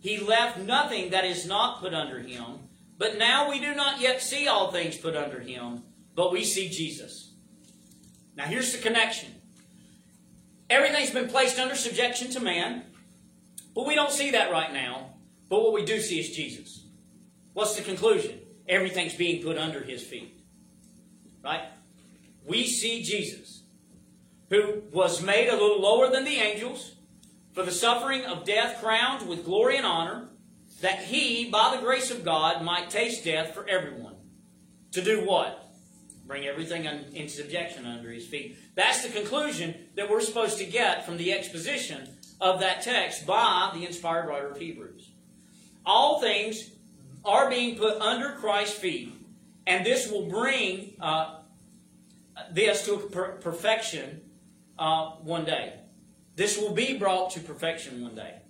he 0.00 0.18
left 0.18 0.58
nothing 0.58 1.10
that 1.10 1.24
is 1.24 1.46
not 1.46 1.80
put 1.80 1.94
under 1.94 2.20
him. 2.20 2.58
But 2.98 3.18
now 3.18 3.50
we 3.50 3.60
do 3.60 3.74
not 3.74 4.00
yet 4.00 4.22
see 4.22 4.48
all 4.48 4.70
things 4.70 4.96
put 4.96 5.16
under 5.16 5.40
him, 5.40 5.82
but 6.14 6.32
we 6.32 6.44
see 6.44 6.68
Jesus. 6.68 7.32
Now 8.36 8.44
here's 8.44 8.72
the 8.72 8.78
connection. 8.78 9.30
Everything's 10.70 11.10
been 11.10 11.28
placed 11.28 11.58
under 11.58 11.74
subjection 11.74 12.30
to 12.30 12.40
man. 12.40 12.84
But 13.74 13.86
we 13.86 13.94
don't 13.94 14.12
see 14.12 14.30
that 14.30 14.52
right 14.52 14.72
now. 14.72 15.14
But 15.48 15.62
what 15.62 15.72
we 15.72 15.84
do 15.84 16.00
see 16.00 16.20
is 16.20 16.30
Jesus. 16.30 16.84
What's 17.52 17.76
the 17.76 17.82
conclusion? 17.82 18.40
Everything's 18.68 19.14
being 19.14 19.42
put 19.42 19.58
under 19.58 19.82
his 19.82 20.02
feet. 20.02 20.40
Right? 21.42 21.64
We 22.46 22.66
see 22.66 23.02
Jesus, 23.02 23.62
who 24.50 24.82
was 24.92 25.22
made 25.22 25.48
a 25.48 25.56
little 25.56 25.80
lower 25.80 26.10
than 26.10 26.24
the 26.24 26.36
angels, 26.36 26.92
for 27.52 27.62
the 27.62 27.72
suffering 27.72 28.24
of 28.24 28.44
death 28.44 28.80
crowned 28.82 29.28
with 29.28 29.44
glory 29.44 29.76
and 29.76 29.86
honor, 29.86 30.28
that 30.80 31.04
he, 31.04 31.48
by 31.48 31.74
the 31.74 31.82
grace 31.82 32.10
of 32.10 32.24
God, 32.24 32.62
might 32.62 32.90
taste 32.90 33.24
death 33.24 33.54
for 33.54 33.66
everyone. 33.68 34.16
To 34.92 35.02
do 35.02 35.24
what? 35.24 35.60
Bring 36.26 36.46
everything 36.46 36.84
in 36.84 37.28
subjection 37.28 37.84
under 37.84 38.10
his 38.10 38.26
feet. 38.26 38.56
That's 38.74 39.02
the 39.02 39.10
conclusion 39.10 39.74
that 39.94 40.10
we're 40.10 40.20
supposed 40.20 40.58
to 40.58 40.64
get 40.64 41.04
from 41.04 41.16
the 41.16 41.32
exposition 41.32 42.13
of 42.44 42.60
that 42.60 42.82
text 42.82 43.26
by 43.26 43.70
the 43.72 43.86
inspired 43.86 44.28
writer 44.28 44.48
of 44.48 44.58
Hebrews. 44.58 45.10
All 45.86 46.20
things 46.20 46.70
are 47.24 47.48
being 47.48 47.78
put 47.78 48.00
under 48.02 48.32
Christ's 48.32 48.78
feet, 48.78 49.14
and 49.66 49.84
this 49.84 50.10
will 50.10 50.28
bring 50.28 50.94
uh, 51.00 51.38
this 52.52 52.84
to 52.84 52.98
per- 52.98 53.32
perfection 53.38 54.20
uh, 54.78 55.12
one 55.22 55.46
day. 55.46 55.72
This 56.36 56.58
will 56.58 56.72
be 56.72 56.98
brought 56.98 57.30
to 57.30 57.40
perfection 57.40 58.02
one 58.02 58.14
day. 58.14 58.42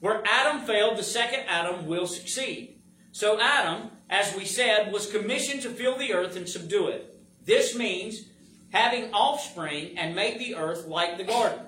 Where 0.00 0.20
Adam 0.26 0.62
failed, 0.62 0.98
the 0.98 1.04
second 1.04 1.44
Adam 1.46 1.86
will 1.86 2.08
succeed. 2.08 2.80
So 3.12 3.38
Adam, 3.40 3.90
as 4.10 4.34
we 4.34 4.46
said, 4.46 4.92
was 4.92 5.08
commissioned 5.08 5.62
to 5.62 5.70
fill 5.70 5.96
the 5.96 6.12
earth 6.12 6.34
and 6.36 6.48
subdue 6.48 6.88
it. 6.88 7.20
This 7.44 7.76
means 7.76 8.22
having 8.70 9.12
offspring 9.14 9.96
and 9.96 10.16
make 10.16 10.38
the 10.38 10.56
earth 10.56 10.88
like 10.88 11.18
the 11.18 11.24
garden. 11.24 11.60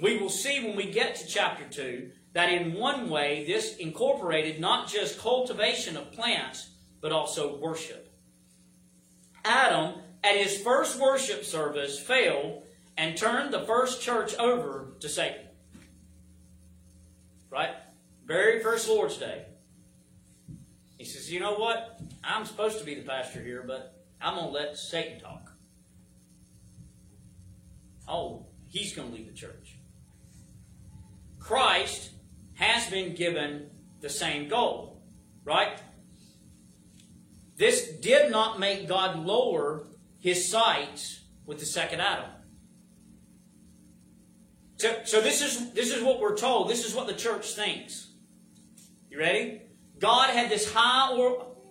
We 0.00 0.16
will 0.18 0.30
see 0.30 0.64
when 0.64 0.76
we 0.76 0.90
get 0.90 1.16
to 1.16 1.26
chapter 1.26 1.64
2 1.68 2.10
that 2.32 2.52
in 2.52 2.74
one 2.74 3.10
way 3.10 3.44
this 3.46 3.76
incorporated 3.76 4.60
not 4.60 4.88
just 4.88 5.18
cultivation 5.18 5.96
of 5.96 6.12
plants, 6.12 6.70
but 7.00 7.12
also 7.12 7.58
worship. 7.58 8.12
Adam, 9.44 10.00
at 10.22 10.36
his 10.36 10.58
first 10.58 10.98
worship 11.00 11.44
service, 11.44 11.98
failed 11.98 12.62
and 12.96 13.16
turned 13.16 13.52
the 13.52 13.60
first 13.60 14.00
church 14.00 14.34
over 14.36 14.92
to 15.00 15.08
Satan. 15.08 15.46
Right? 17.50 17.74
Very 18.26 18.62
first 18.62 18.88
Lord's 18.88 19.16
Day. 19.16 19.46
He 20.98 21.04
says, 21.04 21.32
You 21.32 21.40
know 21.40 21.54
what? 21.54 22.00
I'm 22.22 22.44
supposed 22.44 22.78
to 22.78 22.84
be 22.84 22.94
the 22.94 23.02
pastor 23.02 23.42
here, 23.42 23.64
but 23.66 24.04
I'm 24.20 24.34
going 24.34 24.46
to 24.46 24.52
let 24.52 24.76
Satan 24.76 25.18
talk. 25.18 25.50
Oh, 28.06 28.46
he's 28.68 28.94
going 28.94 29.08
to 29.08 29.14
lead 29.14 29.28
the 29.28 29.34
church. 29.34 29.79
Christ 31.40 32.10
has 32.54 32.88
been 32.88 33.14
given 33.14 33.70
the 34.00 34.08
same 34.08 34.48
goal, 34.48 35.02
right? 35.44 35.80
This 37.56 37.88
did 37.88 38.30
not 38.30 38.60
make 38.60 38.86
God 38.86 39.18
lower 39.18 39.88
his 40.18 40.48
sights 40.48 41.20
with 41.46 41.58
the 41.58 41.66
second 41.66 42.00
Adam. 42.00 42.30
So, 44.76 45.00
so 45.04 45.20
this 45.20 45.42
is 45.42 45.72
this 45.72 45.92
is 45.94 46.02
what 46.02 46.20
we're 46.20 46.36
told. 46.36 46.70
This 46.70 46.86
is 46.86 46.94
what 46.94 47.06
the 47.06 47.14
church 47.14 47.52
thinks. 47.52 48.12
You 49.10 49.18
ready? 49.18 49.62
God 49.98 50.30
had 50.30 50.50
this 50.50 50.72
high 50.72 51.14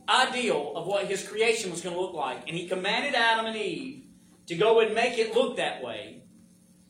ideal 0.08 0.74
of 0.76 0.86
what 0.86 1.06
his 1.06 1.28
creation 1.28 1.72
was 1.72 1.82
going 1.82 1.96
to 1.96 2.02
look 2.02 2.14
like, 2.14 2.48
and 2.48 2.56
he 2.56 2.68
commanded 2.68 3.16
Adam 3.16 3.46
and 3.48 3.56
Eve 3.56 4.06
to 4.48 4.56
go 4.56 4.80
and 4.80 4.94
make 4.94 5.18
it 5.18 5.36
look 5.36 5.58
that 5.58 5.84
way 5.84 6.24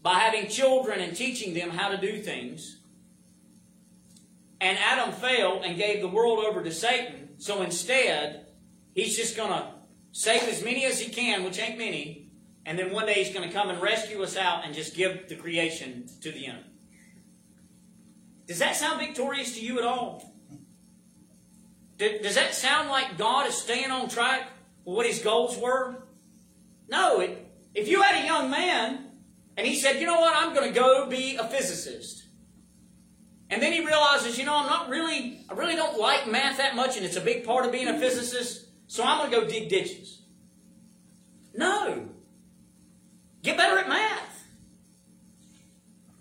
by 0.01 0.15
having 0.15 0.49
children 0.49 0.99
and 1.01 1.15
teaching 1.15 1.53
them 1.53 1.69
how 1.69 1.89
to 1.89 1.97
do 1.97 2.21
things. 2.21 2.77
And 4.61 4.77
Adam 4.77 5.13
failed 5.13 5.63
and 5.63 5.77
gave 5.77 6.01
the 6.01 6.07
world 6.07 6.39
over 6.39 6.63
to 6.63 6.71
Satan. 6.71 7.29
So 7.37 7.61
instead, 7.61 8.47
he's 8.93 9.15
just 9.15 9.37
going 9.37 9.51
to 9.51 9.67
save 10.11 10.43
as 10.43 10.63
many 10.63 10.85
as 10.85 10.99
he 10.99 11.09
can, 11.09 11.43
which 11.43 11.59
ain't 11.59 11.77
many, 11.77 12.29
and 12.65 12.77
then 12.77 12.91
one 12.91 13.05
day 13.05 13.23
he's 13.23 13.33
going 13.33 13.47
to 13.47 13.53
come 13.53 13.69
and 13.69 13.81
rescue 13.81 14.21
us 14.21 14.37
out 14.37 14.65
and 14.65 14.75
just 14.75 14.95
give 14.95 15.27
the 15.27 15.35
creation 15.35 16.07
to 16.21 16.31
the 16.31 16.45
enemy. 16.45 16.65
Does 18.47 18.59
that 18.59 18.75
sound 18.75 18.99
victorious 18.99 19.55
to 19.55 19.65
you 19.65 19.79
at 19.79 19.85
all? 19.85 20.33
Does 21.97 22.35
that 22.35 22.55
sound 22.55 22.89
like 22.89 23.17
God 23.17 23.47
is 23.47 23.55
staying 23.55 23.91
on 23.91 24.07
track 24.07 24.49
with 24.85 24.95
what 24.95 25.05
his 25.05 25.19
goals 25.19 25.57
were? 25.57 26.03
No. 26.89 27.19
It, 27.19 27.45
if 27.75 27.87
you 27.87 28.01
had 28.01 28.23
a 28.23 28.25
young 28.25 28.49
man 28.49 29.08
and 29.59 29.67
he 29.67 29.75
said, 29.75 29.99
you 29.99 30.05
know 30.05 30.21
what, 30.21 30.33
I'm 30.37 30.55
going 30.55 30.73
to 30.73 30.79
go 30.79 31.05
be 31.07 31.35
a 31.35 31.43
physicist. 31.43 32.23
And 33.49 33.61
then 33.61 33.73
he 33.73 33.85
realizes, 33.85 34.37
you 34.37 34.45
know, 34.45 34.55
I'm 34.55 34.67
not 34.67 34.87
really, 34.87 35.41
I 35.49 35.53
really 35.53 35.75
don't 35.75 35.99
like 35.99 36.31
math 36.31 36.59
that 36.59 36.77
much 36.77 36.95
and 36.95 37.05
it's 37.05 37.17
a 37.17 37.21
big 37.21 37.43
part 37.43 37.65
of 37.65 37.71
being 37.73 37.89
a 37.89 37.99
physicist, 37.99 38.67
so 38.87 39.03
I'm 39.03 39.17
going 39.17 39.29
to 39.29 39.35
go 39.41 39.45
dig 39.45 39.67
ditches. 39.67 40.21
No. 41.53 42.07
Get 43.43 43.57
better 43.57 43.77
at 43.77 43.89
math. 43.89 44.47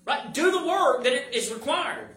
Right? 0.04 0.34
Do 0.34 0.50
the 0.50 0.66
work 0.66 1.04
that 1.04 1.36
is 1.36 1.54
required. 1.54 2.16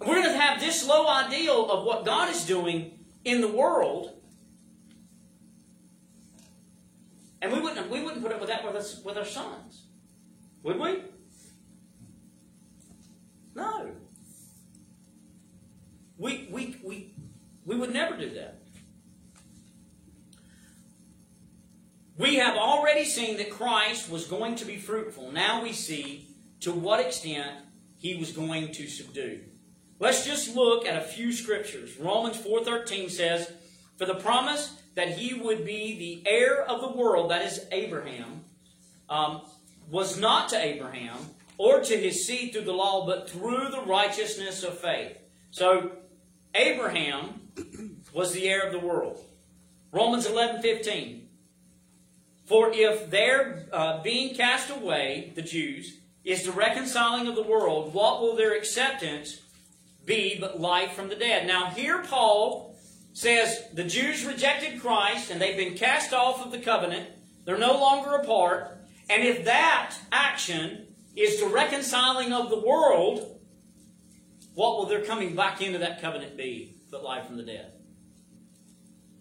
We're 0.00 0.20
going 0.20 0.24
to 0.24 0.40
have 0.40 0.58
this 0.58 0.84
low 0.84 1.06
ideal 1.06 1.70
of 1.70 1.84
what 1.84 2.04
God 2.04 2.30
is 2.30 2.44
doing 2.44 2.98
in 3.24 3.42
the 3.42 3.48
world. 3.48 4.10
And 7.42 7.52
we 7.52 7.60
wouldn't, 7.60 7.90
we 7.90 8.00
wouldn't 8.00 8.22
put 8.22 8.32
up 8.32 8.38
with 8.38 8.48
that 8.48 8.64
with, 8.64 8.76
us, 8.76 9.02
with 9.04 9.18
our 9.18 9.24
sons. 9.24 9.86
Would 10.62 10.78
we? 10.78 11.02
No. 13.56 13.90
We, 16.16 16.48
we, 16.52 16.76
we, 16.84 17.14
we 17.66 17.74
would 17.74 17.92
never 17.92 18.16
do 18.16 18.30
that. 18.30 18.62
We 22.16 22.36
have 22.36 22.56
already 22.56 23.04
seen 23.04 23.38
that 23.38 23.50
Christ 23.50 24.08
was 24.08 24.26
going 24.26 24.54
to 24.56 24.64
be 24.64 24.76
fruitful. 24.76 25.32
Now 25.32 25.64
we 25.64 25.72
see 25.72 26.28
to 26.60 26.70
what 26.70 27.00
extent 27.00 27.50
he 27.98 28.14
was 28.14 28.30
going 28.30 28.70
to 28.70 28.86
subdue. 28.86 29.40
Let's 29.98 30.24
just 30.24 30.54
look 30.54 30.86
at 30.86 30.96
a 30.96 31.04
few 31.04 31.32
scriptures. 31.32 31.98
Romans 31.98 32.36
4:13 32.36 33.10
says, 33.10 33.52
"For 33.96 34.06
the 34.06 34.14
promise 34.14 34.74
that 34.94 35.18
he 35.18 35.34
would 35.34 35.64
be 35.64 35.98
the 35.98 36.30
heir 36.30 36.62
of 36.62 36.80
the 36.80 36.88
world, 36.88 37.30
that 37.30 37.42
is 37.42 37.66
Abraham, 37.72 38.44
um, 39.08 39.42
was 39.90 40.18
not 40.18 40.48
to 40.50 40.58
Abraham 40.58 41.30
or 41.58 41.80
to 41.80 41.96
his 41.96 42.26
seed 42.26 42.52
through 42.52 42.64
the 42.64 42.72
law, 42.72 43.06
but 43.06 43.30
through 43.30 43.68
the 43.68 43.82
righteousness 43.82 44.62
of 44.62 44.78
faith." 44.78 45.16
So 45.50 45.92
Abraham 46.54 47.52
was 48.12 48.32
the 48.32 48.48
heir 48.48 48.66
of 48.66 48.72
the 48.72 48.78
world. 48.78 49.24
Romans 49.90 50.26
11:15. 50.26 51.28
For 52.44 52.70
if 52.72 53.10
their 53.10 53.66
uh, 53.72 54.02
being 54.02 54.34
cast 54.34 54.70
away, 54.70 55.32
the 55.34 55.42
Jews, 55.42 55.98
is 56.24 56.44
the 56.44 56.52
reconciling 56.52 57.26
of 57.26 57.34
the 57.34 57.42
world, 57.42 57.94
what 57.94 58.20
will 58.20 58.36
their 58.36 58.54
acceptance 58.54 59.40
be 60.04 60.36
but 60.38 60.60
life 60.60 60.92
from 60.92 61.08
the 61.08 61.16
dead. 61.16 61.46
Now, 61.46 61.70
here 61.70 62.02
Paul 62.02 62.71
says 63.12 63.62
the 63.72 63.84
Jews 63.84 64.24
rejected 64.24 64.80
Christ 64.80 65.30
and 65.30 65.40
they've 65.40 65.56
been 65.56 65.74
cast 65.74 66.12
off 66.12 66.44
of 66.44 66.50
the 66.50 66.58
covenant. 66.58 67.08
They're 67.44 67.58
no 67.58 67.78
longer 67.78 68.14
a 68.14 68.24
part. 68.24 68.78
And 69.10 69.22
if 69.22 69.44
that 69.44 69.94
action 70.10 70.86
is 71.14 71.40
the 71.40 71.48
reconciling 71.48 72.32
of 72.32 72.48
the 72.50 72.58
world, 72.58 73.40
what 74.54 74.76
will 74.76 74.86
their 74.86 75.04
coming 75.04 75.34
back 75.34 75.60
into 75.60 75.78
that 75.78 76.00
covenant 76.00 76.36
be 76.36 76.74
but 76.90 77.02
life 77.02 77.26
from 77.26 77.36
the 77.36 77.42
dead? 77.42 77.72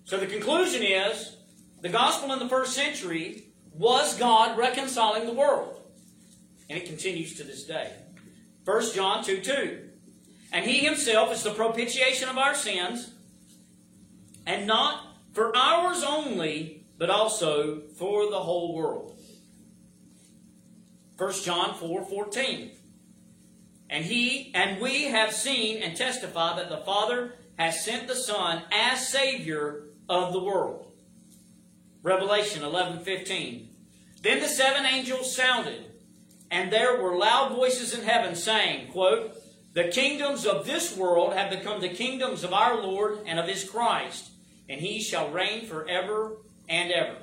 So 0.05 0.17
the 0.17 0.27
conclusion 0.27 0.83
is 0.83 1.37
the 1.81 1.89
gospel 1.89 2.31
in 2.33 2.39
the 2.39 2.49
first 2.49 2.73
century 2.73 3.45
was 3.73 4.17
God 4.17 4.57
reconciling 4.57 5.25
the 5.25 5.33
world. 5.33 5.81
And 6.69 6.77
it 6.77 6.85
continues 6.85 7.35
to 7.35 7.43
this 7.43 7.63
day. 7.63 7.91
1 8.65 8.93
John 8.93 9.23
2 9.23 9.41
2. 9.41 9.89
And 10.53 10.65
he 10.65 10.79
himself 10.79 11.31
is 11.31 11.43
the 11.43 11.53
propitiation 11.53 12.29
of 12.29 12.37
our 12.37 12.53
sins, 12.53 13.11
and 14.45 14.67
not 14.67 15.05
for 15.33 15.55
ours 15.55 16.03
only, 16.03 16.83
but 16.97 17.09
also 17.09 17.81
for 17.97 18.29
the 18.29 18.39
whole 18.39 18.75
world. 18.75 19.17
1 21.17 21.33
John 21.43 21.75
4 21.75 22.05
14. 22.05 22.71
And 23.89 24.05
he 24.05 24.51
and 24.55 24.81
we 24.81 25.05
have 25.05 25.33
seen 25.33 25.83
and 25.83 25.95
testify 25.95 26.55
that 26.55 26.69
the 26.69 26.77
Father 26.77 27.33
has 27.57 27.83
sent 27.83 28.07
the 28.07 28.15
Son 28.15 28.63
as 28.71 29.07
Savior 29.07 29.83
of 30.09 30.33
the 30.33 30.43
world. 30.43 30.91
Revelation 32.03 32.63
11 32.63 33.03
15. 33.03 33.69
Then 34.21 34.39
the 34.39 34.47
seven 34.47 34.85
angels 34.85 35.35
sounded, 35.35 35.83
and 36.49 36.71
there 36.71 37.01
were 37.01 37.17
loud 37.17 37.53
voices 37.53 37.93
in 37.93 38.03
heaven 38.03 38.35
saying, 38.35 38.91
quote, 38.91 39.35
the 39.73 39.85
kingdoms 39.85 40.45
of 40.45 40.65
this 40.65 40.97
world 40.97 41.33
have 41.33 41.49
become 41.49 41.81
the 41.81 41.89
kingdoms 41.89 42.43
of 42.43 42.53
our 42.53 42.81
Lord 42.81 43.19
and 43.25 43.39
of 43.39 43.47
his 43.47 43.63
Christ, 43.63 44.30
and 44.71 44.79
he 44.79 45.01
shall 45.01 45.29
reign 45.29 45.65
forever 45.65 46.37
and 46.69 46.91
ever. 46.91 47.17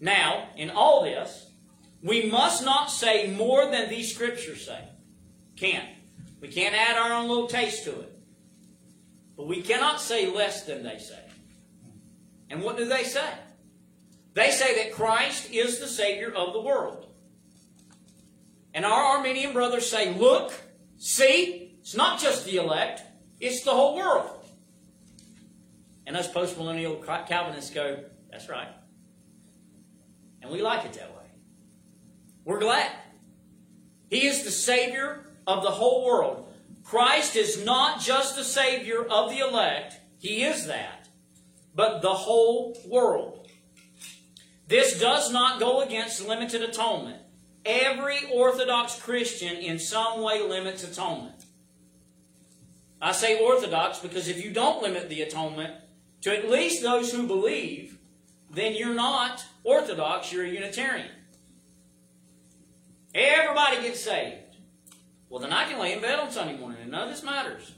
Now, 0.00 0.48
in 0.56 0.70
all 0.70 1.02
this, 1.02 1.50
we 2.02 2.30
must 2.30 2.64
not 2.64 2.90
say 2.90 3.30
more 3.30 3.70
than 3.70 3.90
these 3.90 4.14
scriptures 4.14 4.64
say. 4.64 4.88
Can't. 5.56 5.88
We 6.40 6.48
can't 6.48 6.74
add 6.74 6.96
our 6.96 7.12
own 7.12 7.28
little 7.28 7.48
taste 7.48 7.84
to 7.84 7.90
it. 7.90 8.18
But 9.36 9.48
we 9.48 9.60
cannot 9.60 10.00
say 10.00 10.32
less 10.32 10.64
than 10.64 10.82
they 10.84 10.98
say. 10.98 11.22
And 12.48 12.62
what 12.62 12.76
do 12.76 12.84
they 12.84 13.02
say? 13.02 13.28
They 14.34 14.50
say 14.50 14.84
that 14.84 14.94
Christ 14.94 15.50
is 15.50 15.80
the 15.80 15.88
Savior 15.88 16.32
of 16.32 16.52
the 16.52 16.60
world. 16.60 17.06
And 18.72 18.84
our 18.84 19.16
Arminian 19.16 19.52
brothers 19.52 19.90
say, 19.90 20.14
look, 20.14 20.52
See, 20.98 21.76
it's 21.80 21.94
not 21.94 22.20
just 22.20 22.44
the 22.44 22.56
elect, 22.56 23.02
it's 23.40 23.62
the 23.62 23.72
whole 23.72 23.96
world. 23.96 24.30
And 26.06 26.16
us 26.16 26.30
postmillennial 26.32 27.04
Calvinists 27.26 27.70
go, 27.70 27.98
that's 28.30 28.48
right. 28.48 28.68
And 30.40 30.50
we 30.50 30.62
like 30.62 30.84
it 30.84 30.92
that 30.94 31.10
way. 31.10 31.24
We're 32.44 32.60
glad. 32.60 32.92
He 34.08 34.26
is 34.26 34.44
the 34.44 34.52
Savior 34.52 35.26
of 35.46 35.62
the 35.62 35.70
whole 35.70 36.04
world. 36.04 36.52
Christ 36.84 37.34
is 37.34 37.64
not 37.64 38.00
just 38.00 38.36
the 38.36 38.44
Savior 38.44 39.04
of 39.04 39.30
the 39.30 39.38
elect, 39.40 39.96
He 40.18 40.44
is 40.44 40.66
that. 40.66 41.08
but 41.74 42.00
the 42.00 42.14
whole 42.14 42.78
world. 42.86 43.48
This 44.68 44.98
does 44.98 45.30
not 45.32 45.60
go 45.60 45.82
against 45.82 46.26
limited 46.26 46.62
atonement. 46.62 47.20
Every 47.64 48.18
Orthodox 48.32 48.98
Christian 48.98 49.56
in 49.56 49.78
some 49.78 50.22
way 50.22 50.40
limits 50.42 50.84
atonement. 50.84 51.44
I 53.02 53.12
say 53.12 53.38
Orthodox 53.40 53.98
because 53.98 54.28
if 54.28 54.42
you 54.42 54.52
don't 54.52 54.82
limit 54.82 55.08
the 55.08 55.22
atonement 55.22 55.74
to 56.22 56.36
at 56.36 56.50
least 56.50 56.82
those 56.82 57.12
who 57.12 57.26
believe, 57.26 57.98
then 58.50 58.74
you're 58.74 58.94
not 58.94 59.44
Orthodox, 59.64 60.32
you're 60.32 60.44
a 60.44 60.48
Unitarian. 60.48 61.10
Everybody 63.14 63.82
gets 63.82 64.00
saved. 64.00 64.56
Well, 65.28 65.40
then 65.40 65.52
I 65.52 65.64
can 65.64 65.80
lay 65.80 65.92
in 65.92 66.00
bed 66.00 66.18
on 66.18 66.30
Sunday 66.30 66.56
morning 66.56 66.82
and 66.82 66.90
none 66.90 67.08
of 67.08 67.14
this 67.14 67.22
matters. 67.22 67.72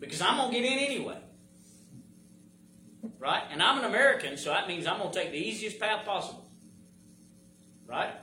Because 0.00 0.20
I'm 0.20 0.36
going 0.36 0.52
to 0.52 0.60
get 0.60 0.72
in 0.72 0.78
anyway. 0.78 1.18
Right? 3.18 3.42
And 3.50 3.62
I'm 3.62 3.78
an 3.78 3.84
American, 3.84 4.36
so 4.36 4.50
that 4.50 4.68
means 4.68 4.86
I'm 4.86 4.98
going 4.98 5.12
to 5.12 5.18
take 5.18 5.32
the 5.32 5.38
easiest 5.38 5.78
path 5.80 6.04
possible. 6.04 6.48
Right? 7.86 8.14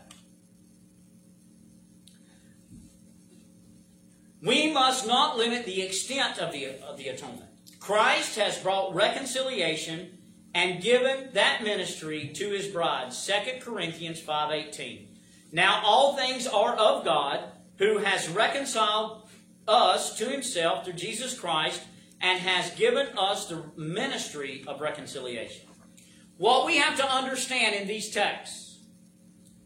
We 4.41 4.71
must 4.71 5.07
not 5.07 5.37
limit 5.37 5.65
the 5.65 5.81
extent 5.81 6.37
of 6.37 6.51
the, 6.53 6.79
of 6.87 6.97
the 6.97 7.09
atonement. 7.09 7.49
Christ 7.85 8.35
has 8.37 8.57
brought 8.57 8.95
reconciliation 8.95 10.17
and 10.55 10.81
given 10.81 11.29
that 11.33 11.61
ministry 11.61 12.31
to 12.33 12.49
his 12.49 12.65
bride. 12.65 13.11
2 13.11 13.59
Corinthians 13.61 14.19
5.18 14.19 15.05
Now 15.51 15.83
all 15.85 16.17
things 16.17 16.47
are 16.47 16.73
of 16.73 17.05
God, 17.05 17.43
who 17.77 17.99
has 17.99 18.27
reconciled 18.27 19.29
us 19.67 20.17
to 20.17 20.27
himself 20.27 20.83
through 20.83 20.93
Jesus 20.93 21.39
Christ 21.39 21.83
and 22.19 22.39
has 22.39 22.71
given 22.71 23.05
us 23.19 23.45
the 23.45 23.61
ministry 23.77 24.63
of 24.67 24.81
reconciliation. 24.81 25.67
What 26.37 26.65
we 26.65 26.77
have 26.77 26.97
to 26.97 27.07
understand 27.07 27.75
in 27.75 27.87
these 27.87 28.09
texts, 28.09 28.79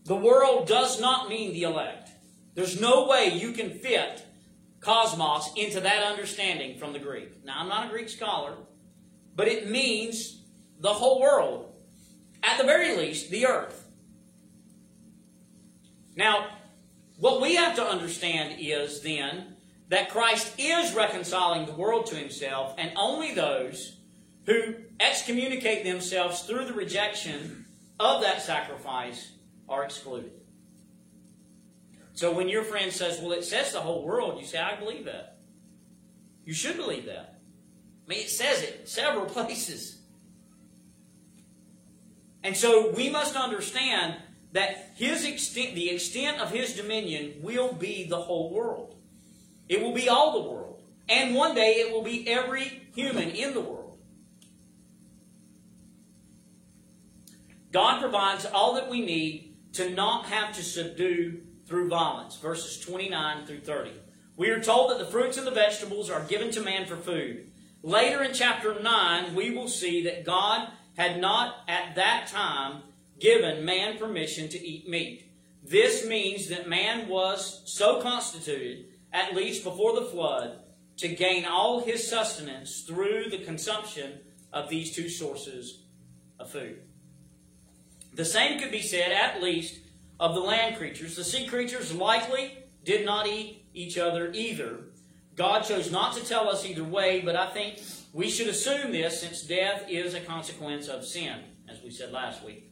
the 0.04 0.18
world 0.18 0.68
does 0.68 1.00
not 1.00 1.30
mean 1.30 1.54
the 1.54 1.64
elect. 1.64 2.10
There's 2.54 2.82
no 2.82 3.08
way 3.08 3.30
you 3.30 3.54
can 3.54 3.70
fit 3.70 4.26
cosmos 4.82 5.52
into 5.56 5.80
that 5.82 6.04
understanding 6.04 6.78
from 6.78 6.94
the 6.94 7.00
Greek. 7.00 7.44
Now, 7.44 7.56
I'm 7.58 7.68
not 7.68 7.88
a 7.88 7.90
Greek 7.90 8.10
scholar, 8.10 8.54
but 9.36 9.48
it 9.48 9.70
means 9.70 10.44
the 10.80 10.94
whole 10.94 11.20
world. 11.20 11.74
At 12.42 12.58
the 12.58 12.64
very 12.64 12.96
least, 12.96 13.30
the 13.30 13.46
earth. 13.46 13.88
Now, 16.16 16.48
what 17.18 17.42
we 17.42 17.56
have 17.56 17.76
to 17.76 17.84
understand 17.84 18.58
is 18.60 19.02
then 19.02 19.58
that 19.90 20.10
Christ 20.10 20.54
is 20.58 20.94
reconciling 20.94 21.66
the 21.66 21.74
world 21.74 22.06
to 22.08 22.16
himself, 22.16 22.76
and 22.78 22.92
only 22.96 23.34
those 23.34 23.98
who 24.46 24.76
excommunicate 25.00 25.84
themselves 25.84 26.42
through 26.42 26.66
the 26.66 26.74
rejection 26.74 27.66
of 28.00 28.22
that 28.22 28.42
sacrifice 28.42 29.32
are 29.68 29.84
excluded. 29.84 30.32
So 32.20 32.34
when 32.34 32.50
your 32.50 32.66
friend 32.66 32.92
says, 32.92 33.22
Well, 33.22 33.32
it 33.32 33.46
says 33.46 33.72
the 33.72 33.80
whole 33.80 34.04
world, 34.04 34.42
you 34.42 34.46
say, 34.46 34.60
I 34.60 34.76
believe 34.76 35.06
that. 35.06 35.38
You 36.44 36.54
should 36.54 36.76
believe 36.76 37.06
that. 37.06 37.40
I 38.06 38.10
mean, 38.10 38.20
it 38.20 38.30
says 38.30 38.62
it 38.62 38.90
several 38.90 39.26
places. 39.38 40.00
And 42.44 42.58
so 42.58 42.92
we 42.92 43.10
must 43.10 43.38
understand 43.38 44.18
that 44.52 44.92
his 44.96 45.24
extent, 45.24 45.76
the 45.76 45.92
extent 45.92 46.42
of 46.42 46.52
his 46.52 46.74
dominion 46.74 47.36
will 47.42 47.72
be 47.72 48.06
the 48.10 48.20
whole 48.20 48.54
world. 48.54 48.96
It 49.70 49.82
will 49.82 49.94
be 49.94 50.10
all 50.10 50.44
the 50.44 50.50
world. 50.50 50.84
And 51.08 51.34
one 51.34 51.56
day 51.56 51.76
it 51.76 51.94
will 51.94 52.04
be 52.04 52.28
every 52.28 52.90
human 52.94 53.30
in 53.30 53.54
the 53.54 53.62
world. 53.62 53.98
God 57.72 58.02
provides 58.02 58.46
all 58.46 58.74
that 58.74 58.90
we 58.90 59.06
need 59.06 59.56
to 59.72 59.90
not 59.90 60.26
have 60.26 60.54
to 60.56 60.64
subdue 60.64 61.44
through 61.70 61.88
violence. 61.88 62.36
Verses 62.36 62.80
29 62.86 63.46
through 63.46 63.62
30. 63.62 63.92
We 64.36 64.50
are 64.50 64.62
told 64.62 64.92
that 64.92 65.00
the 65.00 65.06
fruits 65.06 65.38
and 65.38 65.48
the 65.48 65.52
vegetables 65.52 66.10
are 66.10 66.22
given 66.24 66.52
to 66.52 66.62
man 66.62 66.86
for 66.86 66.98
food. 66.98 67.50
Later 67.82 68.24
in 68.24 68.34
chapter 68.34 68.82
9, 68.82 69.36
we 69.36 69.52
will 69.52 69.70
see 69.70 70.04
that 70.04 70.26
God 70.26 70.68
had 70.98 71.22
not 71.22 71.58
at 71.68 71.96
that 71.96 72.28
time 72.28 72.82
given 73.20 73.64
man 73.64 73.98
permission 73.98 74.50
to 74.50 74.60
eat 74.60 74.90
meat. 74.90 75.32
This 75.64 76.06
means 76.06 76.50
that 76.50 76.68
man 76.68 77.08
was 77.08 77.62
so 77.66 78.02
constituted 78.02 78.86
at 79.12 79.36
least 79.36 79.64
before 79.64 79.94
the 79.96 80.06
flood, 80.06 80.60
to 80.98 81.08
gain 81.08 81.46
all 81.46 81.82
his 81.82 82.08
sustenance 82.08 82.82
through 82.82 83.30
the 83.30 83.38
consumption 83.40 84.20
of 84.52 84.70
these 84.70 84.94
two 84.94 85.10
sources 85.10 85.84
of 86.40 86.50
food. 86.50 86.82
The 88.14 88.26
same 88.26 88.60
could 88.60 88.72
be 88.72 88.82
said, 88.82 89.12
at 89.12 89.42
least, 89.42 89.80
of 90.20 90.34
the 90.34 90.42
land 90.42 90.78
creatures. 90.78 91.16
The 91.16 91.24
sea 91.24 91.46
creatures 91.48 91.94
likely 91.94 92.58
did 92.84 93.06
not 93.06 93.28
eat 93.28 93.66
each 93.74 93.98
other 93.98 94.32
either. 94.34 94.82
God 95.36 95.62
chose 95.62 95.92
not 95.92 96.16
to 96.16 96.26
tell 96.26 96.50
us 96.50 96.66
either 96.66 96.84
way, 96.84 97.22
but 97.22 97.36
I 97.36 97.48
think 97.48 97.82
we 98.12 98.30
should 98.30 98.48
assume 98.48 98.92
this 98.92 99.22
since 99.22 99.44
death 99.44 99.86
is 99.88 100.14
a 100.14 100.20
consequence 100.20 100.88
of 100.88 101.06
sin, 101.06 101.38
as 101.70 101.82
we 101.82 101.92
said 101.92 102.12
last 102.12 102.44
week. 102.44 102.72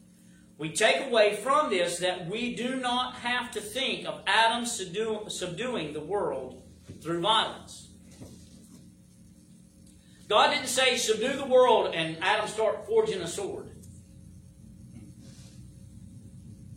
We 0.57 0.71
take 0.71 1.05
away 1.07 1.35
from 1.35 1.69
this 1.69 1.99
that 1.99 2.27
we 2.27 2.55
do 2.55 2.75
not 2.75 3.15
have 3.15 3.51
to 3.51 3.61
think 3.61 4.07
of 4.07 4.21
Adam 4.25 4.65
subduing 4.65 5.93
the 5.93 6.01
world 6.01 6.63
through 7.01 7.21
violence. 7.21 7.87
God 10.27 10.49
didn't 10.49 10.67
say 10.67 10.97
subdue 10.97 11.37
the 11.37 11.45
world 11.45 11.93
and 11.93 12.17
Adam 12.21 12.47
start 12.47 12.85
forging 12.87 13.21
a 13.21 13.27
sword. 13.27 13.69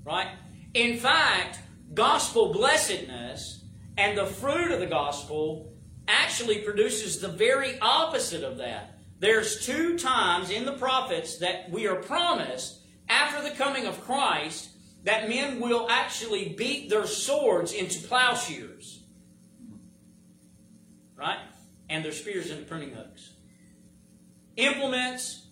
Right? 0.05 0.29
In 0.75 0.99
fact, 0.99 1.59
gospel 1.95 2.53
blessedness 2.53 3.65
and 3.97 4.17
the 4.17 4.27
fruit 4.27 4.71
of 4.71 4.81
the 4.81 4.87
gospel 4.87 5.73
actually 6.07 6.59
produces 6.59 7.21
the 7.21 7.29
very 7.29 7.79
opposite 7.81 8.45
of 8.45 8.59
that. 8.59 8.99
There's 9.19 9.67
two 9.67 9.99
times 9.99 10.51
in 10.51 10.65
the 10.65 10.73
prophets 10.73 11.39
that 11.39 11.71
we 11.71 11.87
are 11.87 11.97
promised 11.97 12.81
after 13.09 13.43
the 13.43 13.55
coming 13.55 13.87
of 13.87 14.01
Christ 14.03 14.71
that 15.05 15.29
men 15.29 15.61
will 15.61 15.89
actually 15.91 16.51
beat 16.51 16.89
their 16.89 17.07
swords 17.07 17.73
into 17.73 18.07
plowshares. 18.07 19.03
Right? 21.17 21.39
And 21.89 22.05
their 22.05 22.13
spears 22.13 22.51
into 22.51 22.63
pruning 22.65 22.95
hooks. 22.95 23.33
Implements 24.57 25.47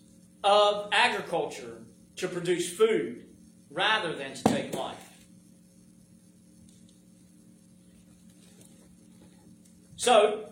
of 0.44 0.88
agriculture 0.92 1.82
to 2.16 2.28
produce 2.28 2.72
food 2.72 3.26
rather 3.70 4.14
than 4.14 4.34
to 4.34 4.42
take 4.44 4.74
life. 4.74 5.07
So, 9.98 10.48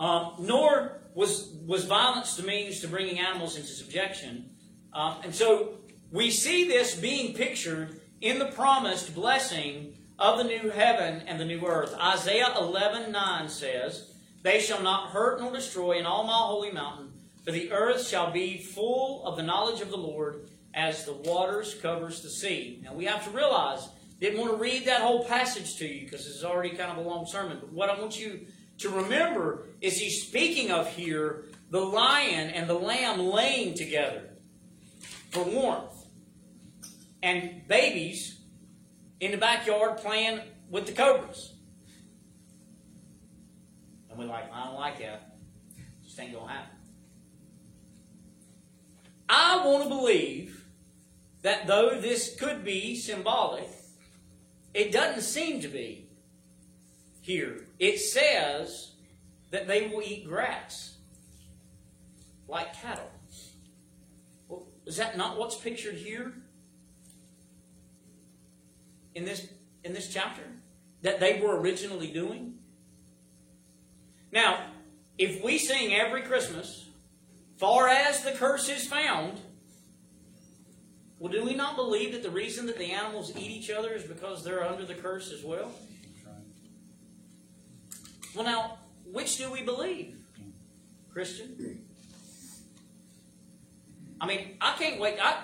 um, 0.00 0.32
nor 0.40 1.00
was, 1.14 1.54
was 1.64 1.84
violence 1.84 2.36
the 2.36 2.42
means 2.42 2.80
to 2.80 2.88
bringing 2.88 3.20
animals 3.20 3.56
into 3.56 3.68
subjection, 3.68 4.50
uh, 4.92 5.20
and 5.22 5.32
so 5.32 5.74
we 6.10 6.32
see 6.32 6.66
this 6.66 6.96
being 6.96 7.34
pictured 7.34 8.00
in 8.20 8.40
the 8.40 8.46
promised 8.46 9.14
blessing 9.14 9.96
of 10.18 10.38
the 10.38 10.44
new 10.44 10.70
heaven 10.70 11.22
and 11.28 11.38
the 11.38 11.44
new 11.44 11.64
earth. 11.64 11.94
Isaiah 12.00 12.52
11 12.58 13.12
9 13.12 13.48
says, 13.48 14.12
They 14.42 14.58
shall 14.58 14.82
not 14.82 15.10
hurt 15.10 15.40
nor 15.40 15.52
destroy 15.52 16.00
in 16.00 16.04
all 16.04 16.24
my 16.24 16.32
holy 16.32 16.72
mountain, 16.72 17.12
for 17.44 17.52
the 17.52 17.70
earth 17.70 18.04
shall 18.04 18.32
be 18.32 18.58
full 18.58 19.24
of 19.24 19.36
the 19.36 19.44
knowledge 19.44 19.80
of 19.82 19.90
the 19.90 19.96
Lord 19.96 20.50
as 20.74 21.04
the 21.04 21.12
waters 21.12 21.74
covers 21.74 22.22
the 22.22 22.30
sea. 22.30 22.80
Now 22.82 22.94
we 22.94 23.04
have 23.04 23.22
to 23.22 23.30
realize, 23.30 23.88
didn't 24.20 24.40
want 24.40 24.52
to 24.52 24.58
read 24.58 24.86
that 24.86 25.00
whole 25.00 25.24
passage 25.24 25.76
to 25.76 25.86
you 25.86 26.04
because 26.04 26.26
it's 26.26 26.44
already 26.44 26.70
kind 26.70 26.90
of 26.90 26.98
a 26.98 27.08
long 27.08 27.26
sermon, 27.26 27.58
but 27.60 27.72
what 27.72 27.88
I 27.88 27.98
want 27.98 28.18
you 28.18 28.46
to 28.78 28.88
remember 28.90 29.66
is 29.80 29.98
he's 29.98 30.22
speaking 30.22 30.70
of 30.70 30.88
here 30.88 31.44
the 31.70 31.80
lion 31.80 32.50
and 32.50 32.68
the 32.68 32.74
lamb 32.74 33.20
laying 33.20 33.74
together 33.74 34.22
for 35.30 35.42
warmth. 35.42 36.06
And 37.22 37.66
babies 37.66 38.40
in 39.20 39.32
the 39.32 39.36
backyard 39.36 39.98
playing 39.98 40.40
with 40.70 40.86
the 40.86 40.92
cobras. 40.92 41.52
And 44.08 44.18
we're 44.18 44.26
like, 44.26 44.52
I 44.52 44.66
don't 44.66 44.76
like 44.76 44.98
that. 45.00 45.36
Just 46.04 46.18
ain't 46.20 46.32
gonna 46.32 46.50
happen. 46.50 46.76
I 49.28 49.66
want 49.66 49.82
to 49.82 49.88
believe 49.88 50.64
that 51.42 51.66
though 51.66 52.00
this 52.00 52.36
could 52.38 52.64
be 52.64 52.96
symbolic, 52.96 53.68
it 54.74 54.92
doesn't 54.92 55.22
seem 55.22 55.60
to 55.60 55.68
be 55.68 56.08
here. 57.20 57.66
It 57.78 57.98
says 57.98 58.92
that 59.50 59.66
they 59.66 59.88
will 59.88 60.02
eat 60.02 60.26
grass 60.26 60.96
like 62.48 62.74
cattle. 62.74 63.10
Well, 64.48 64.66
Is 64.86 64.96
that 64.96 65.16
not 65.16 65.38
what's 65.38 65.56
pictured 65.56 65.94
here? 65.94 66.32
In 69.14 69.24
this, 69.24 69.48
in 69.84 69.92
this 69.92 70.12
chapter? 70.12 70.42
That 71.02 71.20
they 71.20 71.40
were 71.40 71.60
originally 71.60 72.10
doing? 72.10 72.54
Now, 74.32 74.66
if 75.16 75.42
we 75.42 75.58
sing 75.58 75.94
every 75.94 76.22
Christmas 76.22 76.86
far 77.56 77.88
as 77.88 78.22
the 78.22 78.32
curse 78.32 78.68
is 78.68 78.86
found, 78.86 79.40
well, 81.18 81.32
do 81.32 81.44
we 81.44 81.54
not 81.54 81.76
believe 81.76 82.12
that 82.12 82.22
the 82.22 82.30
reason 82.30 82.66
that 82.66 82.78
the 82.78 82.92
animals 82.92 83.32
eat 83.36 83.50
each 83.50 83.70
other 83.70 83.92
is 83.92 84.04
because 84.04 84.44
they're 84.44 84.64
under 84.64 84.84
the 84.84 84.94
curse 84.94 85.32
as 85.32 85.42
well? 85.42 85.72
Well, 88.34 88.44
now, 88.44 88.78
which 89.04 89.36
do 89.36 89.50
we 89.50 89.62
believe? 89.62 90.16
Christian? 91.10 91.82
I 94.20 94.26
mean, 94.26 94.56
I 94.60 94.76
can't 94.78 95.00
wait. 95.00 95.16
I, 95.20 95.42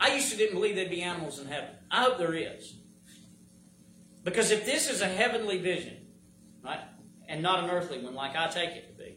I 0.00 0.14
used 0.14 0.30
to 0.30 0.36
didn't 0.36 0.54
believe 0.54 0.76
there'd 0.76 0.90
be 0.90 1.02
animals 1.02 1.38
in 1.38 1.46
heaven. 1.46 1.70
I 1.90 2.04
hope 2.04 2.18
there 2.18 2.34
is. 2.34 2.74
Because 4.24 4.50
if 4.50 4.64
this 4.64 4.88
is 4.88 5.00
a 5.00 5.08
heavenly 5.08 5.58
vision, 5.58 5.96
right, 6.62 6.80
and 7.28 7.42
not 7.42 7.64
an 7.64 7.70
earthly 7.70 7.98
one 7.98 8.14
like 8.14 8.36
I 8.36 8.46
take 8.48 8.70
it 8.70 8.88
to 8.88 9.02
be, 9.02 9.16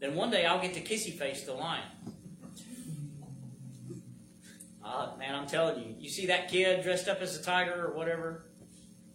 then 0.00 0.14
one 0.14 0.30
day 0.30 0.46
I'll 0.46 0.60
get 0.60 0.74
to 0.74 0.80
kissy 0.80 1.12
face 1.12 1.44
the 1.44 1.52
lion. 1.52 1.82
Uh, 4.86 5.10
man, 5.18 5.34
I'm 5.34 5.48
telling 5.48 5.82
you, 5.82 5.96
you 5.98 6.08
see 6.08 6.26
that 6.26 6.48
kid 6.48 6.84
dressed 6.84 7.08
up 7.08 7.20
as 7.20 7.36
a 7.36 7.42
tiger 7.42 7.86
or 7.86 7.96
whatever 7.96 8.46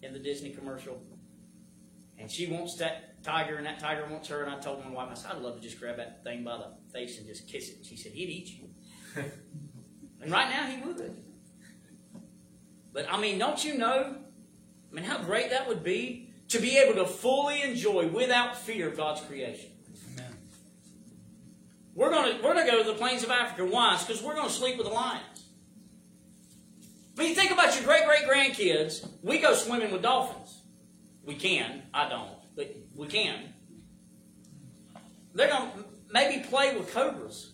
in 0.01 0.11
the 0.11 0.19
Disney 0.19 0.49
commercial, 0.49 1.01
and 2.19 2.29
she 2.29 2.47
wants 2.47 2.75
that 2.77 3.23
tiger, 3.23 3.55
and 3.55 3.65
that 3.65 3.79
tiger 3.79 4.05
wants 4.09 4.27
her. 4.27 4.43
And 4.43 4.53
I 4.53 4.59
told 4.59 4.83
my 4.83 4.91
wife, 4.91 5.07
I 5.11 5.13
said, 5.13 5.31
I'd 5.31 5.41
love 5.41 5.55
to 5.55 5.61
just 5.61 5.79
grab 5.79 5.95
that 5.95 6.25
thing 6.25 6.43
by 6.43 6.57
the 6.57 6.73
face 6.91 7.17
and 7.17 7.25
just 7.25 7.47
kiss 7.47 7.69
it. 7.69 7.85
She 7.85 7.95
said, 7.95 8.11
he'd 8.11 8.29
eat 8.29 8.49
you. 8.49 8.69
and 10.21 10.29
right 10.29 10.49
now, 10.49 10.65
he 10.65 10.81
would. 10.81 11.15
But 12.91 13.05
I 13.09 13.17
mean, 13.17 13.39
don't 13.39 13.63
you 13.63 13.77
know? 13.77 14.17
I 14.91 14.93
mean, 14.93 15.05
how 15.05 15.19
great 15.19 15.51
that 15.51 15.69
would 15.69 15.83
be 15.85 16.33
to 16.49 16.59
be 16.59 16.77
able 16.79 16.95
to 16.95 17.05
fully 17.05 17.61
enjoy 17.61 18.07
without 18.07 18.57
fear 18.57 18.89
God's 18.89 19.21
creation. 19.21 19.71
Amen. 20.13 20.37
We're 21.95 22.09
going 22.09 22.35
to 22.35 22.43
we're 22.43 22.53
going 22.53 22.65
to 22.65 22.71
go 22.71 22.83
to 22.83 22.89
the 22.89 22.97
plains 22.97 23.23
of 23.23 23.29
Africa. 23.29 23.63
Why? 23.71 23.97
Because 23.97 24.21
we're 24.21 24.35
going 24.35 24.49
to 24.49 24.53
sleep 24.53 24.77
with 24.77 24.87
a 24.87 24.89
lions. 24.89 25.30
When 27.15 27.27
you 27.27 27.35
think 27.35 27.51
about 27.51 27.75
your 27.75 27.83
great 27.83 28.05
great 28.05 28.25
grandkids, 28.25 29.07
we 29.21 29.39
go 29.39 29.53
swimming 29.53 29.91
with 29.91 30.01
dolphins. 30.01 30.61
We 31.25 31.35
can. 31.35 31.83
I 31.93 32.09
don't, 32.09 32.31
but 32.55 32.75
we 32.95 33.07
can. 33.07 33.53
They're 35.33 35.49
going 35.49 35.71
to 35.71 35.85
maybe 36.11 36.43
play 36.43 36.75
with 36.75 36.93
cobras. 36.93 37.51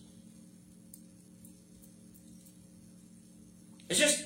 It's 3.88 3.98
just, 3.98 4.24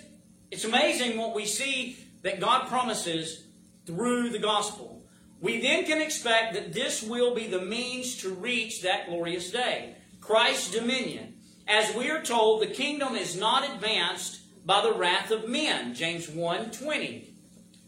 it's 0.51 0.64
amazing 0.64 1.18
what 1.18 1.35
we 1.35 1.47
see 1.47 1.97
that 2.22 2.41
God 2.41 2.68
promises 2.68 3.45
through 3.87 4.30
the 4.30 4.39
gospel. 4.39 5.05
We 5.41 5.61
then 5.61 5.85
can 5.85 6.01
expect 6.01 6.55
that 6.55 6.72
this 6.72 7.03
will 7.03 7.35
be 7.35 7.47
the 7.47 7.61
means 7.61 8.16
to 8.18 8.30
reach 8.30 8.83
that 8.83 9.07
glorious 9.09 9.51
day 9.51 9.97
Christ's 10.20 10.70
dominion. 10.70 11.35
As 11.66 11.95
we 11.95 12.11
are 12.11 12.22
told, 12.22 12.62
the 12.62 12.66
kingdom 12.66 13.14
is 13.14 13.37
not 13.37 13.68
advanced 13.68 14.41
by 14.64 14.82
the 14.82 14.92
wrath 14.92 15.30
of 15.30 15.48
men. 15.48 15.94
James 15.94 16.28
1 16.28 16.70
20. 16.70 17.28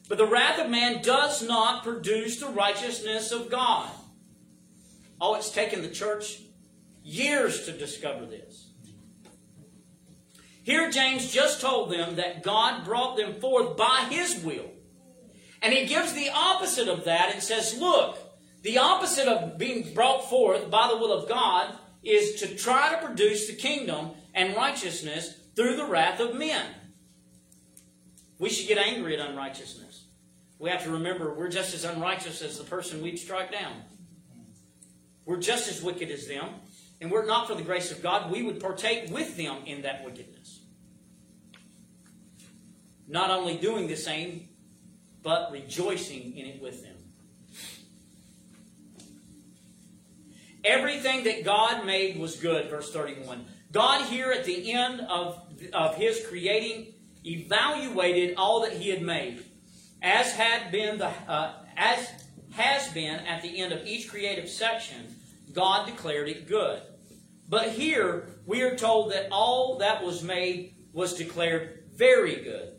But 0.09 0.19
the 0.19 0.27
wrath 0.27 0.59
of 0.59 0.71
man 0.71 1.03
does 1.03 1.43
not 1.43 1.83
produce 1.83 2.39
the 2.39 2.49
righteousness 2.49 3.33
of 3.33 3.51
God. 3.51 3.91
Oh, 5.21 5.35
it's 5.35 5.51
taken 5.51 5.83
the 5.83 5.89
church 5.89 6.41
years 7.03 7.65
to 7.67 7.73
discover 7.73 8.27
this. 8.27 8.71
Here, 10.63 10.91
James 10.91 11.31
just 11.31 11.61
told 11.61 11.91
them 11.91 12.17
that 12.17 12.43
God 12.43 12.85
brought 12.85 13.17
them 13.17 13.35
forth 13.41 13.77
by 13.77 14.07
his 14.11 14.43
will. 14.43 14.71
And 15.63 15.73
he 15.73 15.87
gives 15.87 16.13
the 16.13 16.31
opposite 16.35 16.89
of 16.89 17.05
that 17.05 17.33
and 17.33 17.43
says, 17.43 17.79
Look, 17.79 18.19
the 18.63 18.79
opposite 18.79 19.29
of 19.29 19.59
being 19.59 19.95
brought 19.95 20.29
forth 20.29 20.71
by 20.71 20.89
the 20.89 20.97
will 20.97 21.13
of 21.13 21.29
God 21.29 21.79
is 22.03 22.41
to 22.41 22.55
try 22.55 22.91
to 22.91 23.07
produce 23.07 23.47
the 23.47 23.55
kingdom 23.55 24.11
and 24.35 24.57
righteousness 24.57 25.39
through 25.55 25.77
the 25.77 25.87
wrath 25.87 26.21
of 26.21 26.35
men. 26.35 26.67
We 28.39 28.51
should 28.51 28.69
get 28.69 28.79
angry 28.79 29.19
at 29.19 29.29
unrighteousness. 29.29 30.05
We 30.59 30.71
have 30.71 30.85
to 30.85 30.91
remember 30.91 31.35
we're 31.35 31.49
just 31.49 31.75
as 31.75 31.85
unrighteous 31.85 32.43
as 32.43 32.59
the 32.59 32.65
person 32.65 33.03
we'd 33.03 33.19
strike 33.19 33.53
down. 33.53 33.83
We're 35.25 35.39
just 35.39 35.69
as 35.69 35.83
wicked 35.83 36.11
as 36.11 36.27
them. 36.27 36.49
And 37.01 37.11
were 37.11 37.23
it 37.23 37.27
not 37.27 37.49
for 37.49 37.55
the 37.55 37.63
grace 37.63 37.91
of 37.91 38.03
God, 38.03 38.31
we 38.31 38.43
would 38.43 38.61
partake 38.61 39.11
with 39.11 39.37
them 39.37 39.59
in 39.67 39.83
that 39.83 40.05
wickedness. 40.05 40.61
Not 43.07 43.31
only 43.31 43.57
doing 43.57 43.89
the 43.89 43.97
same, 43.97 44.49
but 45.23 45.51
rejoicing 45.53 46.37
in 46.37 46.47
it 46.47 46.63
with 46.63 46.83
them. 46.83 46.97
Everything 50.65 51.25
that 51.25 51.45
God 51.45 51.85
made 51.85 52.19
was 52.19 52.37
good, 52.37 52.71
verse 52.71 52.91
31. 52.91 53.45
God, 53.71 54.07
here 54.07 54.33
at 54.33 54.45
the 54.45 54.73
end 54.73 55.01
of, 55.01 55.43
of 55.73 55.97
his 55.97 56.25
creating, 56.27 56.95
evaluated 57.25 58.37
all 58.37 58.61
that 58.63 58.73
he 58.73 58.91
had 58.91 59.03
made, 59.03 59.45
as 60.03 60.33
had 60.33 60.71
been 60.71 60.99
the 60.99 61.09
uh, 61.29 61.55
as 61.77 62.09
has 62.53 62.89
been 62.93 63.21
at 63.21 63.43
the 63.43 63.61
end 63.61 63.73
of 63.73 63.87
each 63.87 64.09
creative 64.09 64.49
section. 64.49 65.17
God 65.53 65.87
declared 65.87 66.29
it 66.29 66.49
good. 66.49 66.83
But 67.49 67.71
here 67.71 68.29
we 68.47 68.63
are 68.63 68.77
told 68.77 69.13
that 69.13 69.29
all 69.31 69.79
that 69.79 70.03
was 70.03 70.23
made 70.23 70.75
was 70.93 71.15
declared 71.15 71.85
very 71.95 72.37
good. 72.37 72.75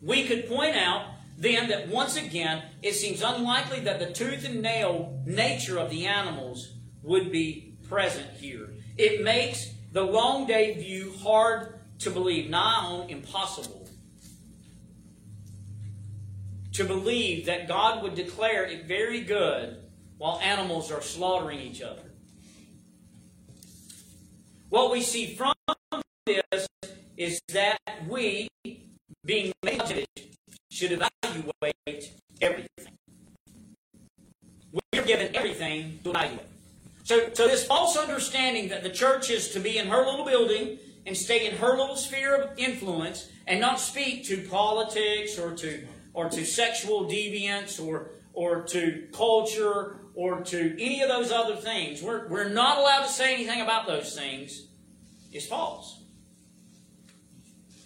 We 0.00 0.26
could 0.26 0.48
point 0.48 0.76
out 0.76 1.06
then 1.36 1.68
that 1.68 1.88
once 1.88 2.16
again 2.16 2.64
it 2.82 2.94
seems 2.94 3.22
unlikely 3.22 3.80
that 3.80 4.00
the 4.00 4.12
tooth 4.12 4.44
and 4.44 4.60
nail 4.60 5.20
nature 5.24 5.78
of 5.78 5.90
the 5.90 6.06
animals 6.06 6.74
would 7.02 7.30
be 7.30 7.76
present 7.88 8.30
here. 8.38 8.70
It 8.96 9.22
makes 9.22 9.70
the 9.92 10.02
long 10.02 10.46
day 10.46 10.74
view 10.74 11.14
hard 11.22 11.80
to 12.00 12.10
believe, 12.10 12.50
nigh 12.50 12.84
on 12.84 13.08
impossible. 13.10 13.88
To 16.74 16.84
believe 16.84 17.46
that 17.46 17.66
God 17.66 18.02
would 18.02 18.14
declare 18.14 18.64
it 18.64 18.84
very 18.84 19.22
good 19.22 19.82
while 20.16 20.38
animals 20.40 20.92
are 20.92 21.02
slaughtering 21.02 21.60
each 21.60 21.82
other. 21.82 22.02
What 24.68 24.92
we 24.92 25.00
see 25.00 25.34
from 25.34 25.54
this 26.26 26.68
is 27.16 27.40
that 27.52 27.78
we, 28.08 28.48
being 29.24 29.52
made 29.64 30.06
should 30.70 30.92
evaluate 30.92 32.12
everything. 32.40 32.68
We're 34.92 35.04
given 35.04 35.34
everything 35.34 35.98
to 36.04 36.10
evaluate. 36.10 36.57
So, 37.08 37.30
so 37.32 37.48
this 37.48 37.64
false 37.64 37.96
understanding 37.96 38.68
that 38.68 38.82
the 38.82 38.90
church 38.90 39.30
is 39.30 39.52
to 39.52 39.60
be 39.60 39.78
in 39.78 39.86
her 39.86 40.04
little 40.04 40.26
building 40.26 40.78
and 41.06 41.16
stay 41.16 41.46
in 41.46 41.56
her 41.56 41.70
little 41.70 41.96
sphere 41.96 42.36
of 42.36 42.58
influence 42.58 43.30
and 43.46 43.62
not 43.62 43.80
speak 43.80 44.26
to 44.26 44.46
politics 44.46 45.38
or 45.38 45.54
to 45.54 45.86
or 46.12 46.28
to 46.28 46.44
sexual 46.44 47.06
deviance 47.06 47.82
or 47.82 48.10
or 48.34 48.64
to 48.64 49.08
culture 49.14 49.96
or 50.14 50.42
to 50.42 50.72
any 50.78 51.00
of 51.00 51.08
those 51.08 51.32
other 51.32 51.56
things. 51.56 52.02
We're, 52.02 52.28
we're 52.28 52.50
not 52.50 52.76
allowed 52.76 53.06
to 53.06 53.08
say 53.08 53.32
anything 53.32 53.62
about 53.62 53.86
those 53.86 54.14
things. 54.14 54.66
It's 55.32 55.46
false. 55.46 56.02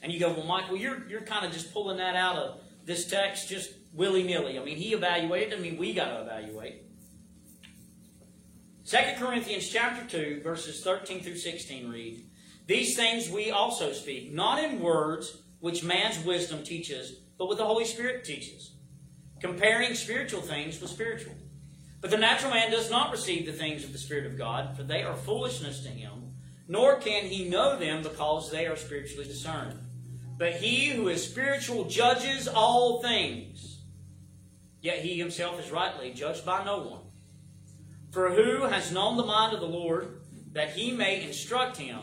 And 0.02 0.10
you 0.10 0.18
go, 0.18 0.32
well, 0.32 0.46
Michael, 0.46 0.76
you're, 0.76 1.06
you're 1.08 1.20
kind 1.20 1.46
of 1.46 1.52
just 1.52 1.72
pulling 1.72 1.98
that 1.98 2.16
out 2.16 2.36
of 2.36 2.60
this 2.86 3.06
text 3.06 3.48
just 3.48 3.70
willy 3.92 4.24
nilly. 4.24 4.58
I 4.58 4.64
mean, 4.64 4.78
he 4.78 4.94
evaluated. 4.94 5.56
I 5.56 5.62
mean, 5.62 5.76
we 5.76 5.94
got 5.94 6.06
to 6.06 6.22
evaluate. 6.22 6.86
2 8.84 8.96
Corinthians 9.16 9.68
chapter 9.68 10.04
2, 10.08 10.40
verses 10.42 10.82
13 10.82 11.22
through 11.22 11.36
16 11.36 11.88
read, 11.88 12.26
These 12.66 12.96
things 12.96 13.30
we 13.30 13.52
also 13.52 13.92
speak, 13.92 14.32
not 14.32 14.62
in 14.62 14.80
words 14.80 15.42
which 15.60 15.84
man's 15.84 16.24
wisdom 16.24 16.64
teaches, 16.64 17.20
but 17.38 17.46
what 17.46 17.58
the 17.58 17.64
Holy 17.64 17.84
Spirit 17.84 18.24
teaches, 18.24 18.72
comparing 19.40 19.94
spiritual 19.94 20.40
things 20.40 20.80
with 20.80 20.90
spiritual. 20.90 21.34
But 22.00 22.10
the 22.10 22.16
natural 22.16 22.50
man 22.50 22.72
does 22.72 22.90
not 22.90 23.12
receive 23.12 23.46
the 23.46 23.52
things 23.52 23.84
of 23.84 23.92
the 23.92 23.98
Spirit 23.98 24.26
of 24.26 24.36
God, 24.36 24.76
for 24.76 24.82
they 24.82 25.04
are 25.04 25.14
foolishness 25.14 25.84
to 25.84 25.88
him, 25.88 26.32
nor 26.66 26.96
can 26.96 27.26
he 27.26 27.48
know 27.48 27.78
them 27.78 28.02
because 28.02 28.50
they 28.50 28.66
are 28.66 28.74
spiritually 28.74 29.26
discerned. 29.26 29.78
But 30.36 30.54
he 30.54 30.88
who 30.88 31.06
is 31.06 31.24
spiritual 31.24 31.84
judges 31.84 32.48
all 32.48 33.00
things, 33.00 33.78
yet 34.80 34.98
he 34.98 35.16
himself 35.16 35.64
is 35.64 35.70
rightly 35.70 36.12
judged 36.12 36.44
by 36.44 36.64
no 36.64 36.78
one. 36.78 37.01
For 38.12 38.30
who 38.30 38.64
has 38.64 38.92
known 38.92 39.16
the 39.16 39.24
mind 39.24 39.54
of 39.54 39.60
the 39.60 39.66
Lord 39.66 40.20
that 40.52 40.72
he 40.72 40.92
may 40.92 41.22
instruct 41.22 41.78
him? 41.78 41.98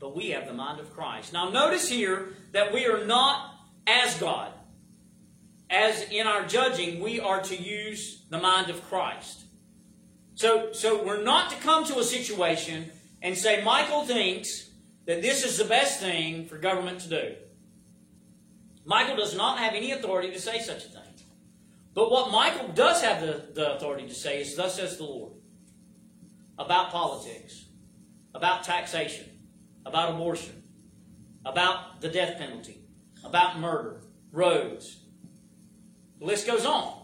But 0.00 0.16
we 0.16 0.30
have 0.30 0.46
the 0.46 0.52
mind 0.52 0.80
of 0.80 0.92
Christ. 0.92 1.32
Now, 1.32 1.48
notice 1.48 1.88
here 1.88 2.34
that 2.52 2.74
we 2.74 2.86
are 2.86 3.06
not 3.06 3.54
as 3.86 4.18
God. 4.18 4.52
As 5.70 6.02
in 6.10 6.26
our 6.26 6.44
judging, 6.44 7.00
we 7.00 7.20
are 7.20 7.40
to 7.42 7.56
use 7.56 8.24
the 8.28 8.38
mind 8.38 8.68
of 8.68 8.84
Christ. 8.88 9.44
So, 10.34 10.72
so 10.72 11.02
we're 11.04 11.22
not 11.22 11.50
to 11.50 11.56
come 11.56 11.84
to 11.86 12.00
a 12.00 12.04
situation 12.04 12.90
and 13.22 13.38
say, 13.38 13.62
Michael 13.62 14.04
thinks 14.04 14.70
that 15.06 15.22
this 15.22 15.44
is 15.44 15.56
the 15.56 15.64
best 15.64 16.00
thing 16.00 16.46
for 16.46 16.58
government 16.58 17.00
to 17.00 17.08
do. 17.08 17.34
Michael 18.84 19.16
does 19.16 19.36
not 19.36 19.58
have 19.58 19.74
any 19.74 19.92
authority 19.92 20.32
to 20.32 20.40
say 20.40 20.58
such 20.58 20.84
a 20.84 20.88
thing. 20.88 21.02
But 21.94 22.10
what 22.10 22.32
Michael 22.32 22.68
does 22.68 23.02
have 23.02 23.20
the, 23.20 23.52
the 23.54 23.76
authority 23.76 24.08
to 24.08 24.14
say 24.14 24.40
is, 24.40 24.56
Thus 24.56 24.74
says 24.74 24.96
the 24.96 25.04
Lord. 25.04 25.33
About 26.58 26.90
politics, 26.90 27.66
about 28.34 28.64
taxation, 28.64 29.26
about 29.84 30.10
abortion, 30.10 30.62
about 31.44 32.00
the 32.00 32.08
death 32.08 32.38
penalty, 32.38 32.80
about 33.24 33.58
murder, 33.58 34.02
roads. 34.32 35.00
The 36.18 36.26
list 36.26 36.46
goes 36.46 36.64
on. 36.64 37.00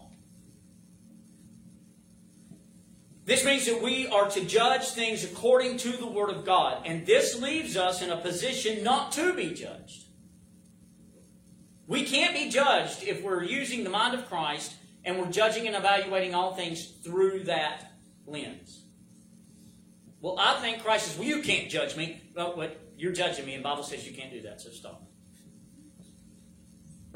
This 3.23 3.45
means 3.45 3.65
that 3.67 3.81
we 3.81 4.07
are 4.07 4.29
to 4.31 4.43
judge 4.45 4.89
things 4.89 5.23
according 5.23 5.77
to 5.77 5.91
the 5.91 6.07
Word 6.07 6.31
of 6.31 6.43
God, 6.43 6.81
and 6.85 7.05
this 7.05 7.39
leaves 7.39 7.77
us 7.77 8.01
in 8.01 8.09
a 8.09 8.17
position 8.17 8.83
not 8.83 9.11
to 9.13 9.33
be 9.33 9.53
judged. 9.53 10.05
We 11.87 12.03
can't 12.03 12.33
be 12.33 12.49
judged 12.49 13.03
if 13.03 13.21
we're 13.21 13.43
using 13.43 13.83
the 13.83 13.89
mind 13.89 14.15
of 14.15 14.27
Christ 14.27 14.75
and 15.03 15.19
we're 15.19 15.31
judging 15.31 15.67
and 15.67 15.75
evaluating 15.75 16.33
all 16.33 16.55
things 16.55 16.85
through 16.85 17.43
that 17.45 17.91
lens. 18.25 18.80
Well, 20.21 20.37
I 20.39 20.59
think 20.61 20.83
Christ 20.83 21.07
says, 21.07 21.17
Well, 21.17 21.27
you 21.27 21.41
can't 21.41 21.69
judge 21.69 21.97
me. 21.97 22.21
Well, 22.35 22.55
wait, 22.55 22.77
you're 22.95 23.11
judging 23.11 23.45
me, 23.45 23.55
and 23.55 23.63
Bible 23.63 23.83
says 23.83 24.07
you 24.07 24.15
can't 24.15 24.31
do 24.31 24.41
that, 24.41 24.61
so 24.61 24.69
stop. 24.69 25.03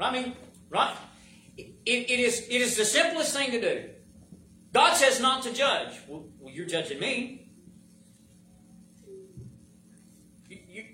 I 0.00 0.12
mean, 0.12 0.34
right? 0.68 0.94
It, 1.56 1.74
it, 1.86 2.20
is, 2.20 2.40
it 2.50 2.60
is 2.60 2.76
the 2.76 2.84
simplest 2.84 3.34
thing 3.34 3.52
to 3.52 3.60
do. 3.60 3.88
God 4.72 4.94
says 4.94 5.20
not 5.20 5.44
to 5.44 5.52
judge. 5.52 5.94
Well, 6.08 6.26
well 6.40 6.52
you're 6.52 6.66
judging 6.66 6.98
me. 6.98 7.48
You, 10.48 10.58
you, 10.68 10.84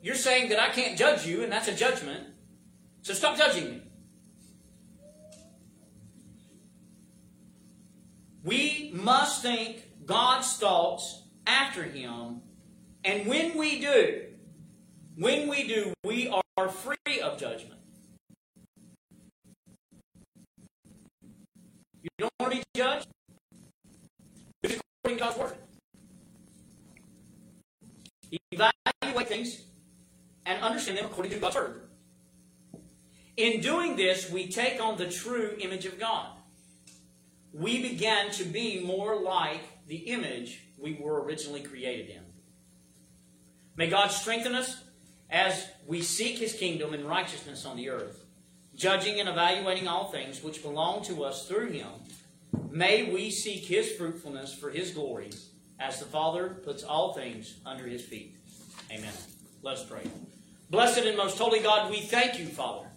you're 0.00 0.14
saying 0.14 0.50
that 0.50 0.60
I 0.60 0.70
can't 0.70 0.96
judge 0.96 1.26
you, 1.26 1.42
and 1.42 1.52
that's 1.52 1.68
a 1.68 1.74
judgment. 1.74 2.24
So 3.02 3.12
stop 3.12 3.36
judging 3.36 3.70
me. 3.70 3.82
We 8.44 8.92
must 8.94 9.42
think 9.42 10.06
God's 10.06 10.56
thoughts 10.56 11.24
after 11.48 11.82
Him. 11.82 12.42
And 13.04 13.26
when 13.26 13.56
we 13.56 13.80
do, 13.80 14.26
when 15.16 15.48
we 15.48 15.66
do, 15.66 15.92
we 16.04 16.28
are 16.56 16.68
free 16.68 17.20
of 17.20 17.38
judgment. 17.38 17.80
You 22.02 22.10
don't 22.18 22.32
want 22.38 22.52
to 22.52 22.58
be 22.58 22.64
judged? 22.76 23.08
Do 24.62 24.78
according 25.04 25.18
to 25.18 25.24
God's 25.24 25.38
Word. 25.38 25.56
Evaluate 28.52 29.28
things 29.28 29.62
and 30.44 30.62
understand 30.62 30.98
them 30.98 31.06
according 31.06 31.32
to 31.32 31.38
God's 31.38 31.56
Word. 31.56 31.88
In 33.36 33.60
doing 33.60 33.96
this, 33.96 34.30
we 34.30 34.48
take 34.48 34.80
on 34.82 34.98
the 34.98 35.08
true 35.08 35.56
image 35.60 35.86
of 35.86 35.98
God. 35.98 36.36
We 37.52 37.82
begin 37.88 38.30
to 38.32 38.44
be 38.44 38.84
more 38.84 39.20
like 39.20 39.86
the 39.86 39.96
image 39.96 40.67
we 40.80 40.94
were 40.94 41.22
originally 41.22 41.62
created 41.62 42.08
in. 42.08 42.22
May 43.76 43.88
God 43.88 44.08
strengthen 44.08 44.54
us 44.54 44.82
as 45.30 45.68
we 45.86 46.02
seek 46.02 46.38
His 46.38 46.54
kingdom 46.54 46.94
and 46.94 47.04
righteousness 47.04 47.64
on 47.64 47.76
the 47.76 47.90
earth, 47.90 48.24
judging 48.74 49.20
and 49.20 49.28
evaluating 49.28 49.86
all 49.86 50.10
things 50.10 50.42
which 50.42 50.62
belong 50.62 51.04
to 51.04 51.24
us 51.24 51.46
through 51.46 51.70
Him. 51.70 51.88
May 52.70 53.12
we 53.12 53.30
seek 53.30 53.64
His 53.64 53.92
fruitfulness 53.92 54.54
for 54.54 54.70
His 54.70 54.90
glory 54.90 55.30
as 55.78 56.00
the 56.00 56.06
Father 56.06 56.48
puts 56.64 56.82
all 56.82 57.12
things 57.12 57.58
under 57.64 57.84
His 57.84 58.04
feet. 58.04 58.36
Amen. 58.90 59.12
Let 59.62 59.74
us 59.74 59.84
pray. 59.84 60.02
Blessed 60.70 61.04
and 61.04 61.16
most 61.16 61.38
holy 61.38 61.60
God, 61.60 61.90
we 61.90 62.00
thank 62.00 62.38
you, 62.38 62.46
Father, 62.46 62.88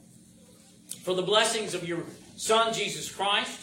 for 1.03 1.13
the 1.13 1.21
blessings 1.21 1.73
of 1.73 1.87
your 1.87 2.03
Son, 2.35 2.73
Jesus 2.73 3.11
Christ, 3.11 3.59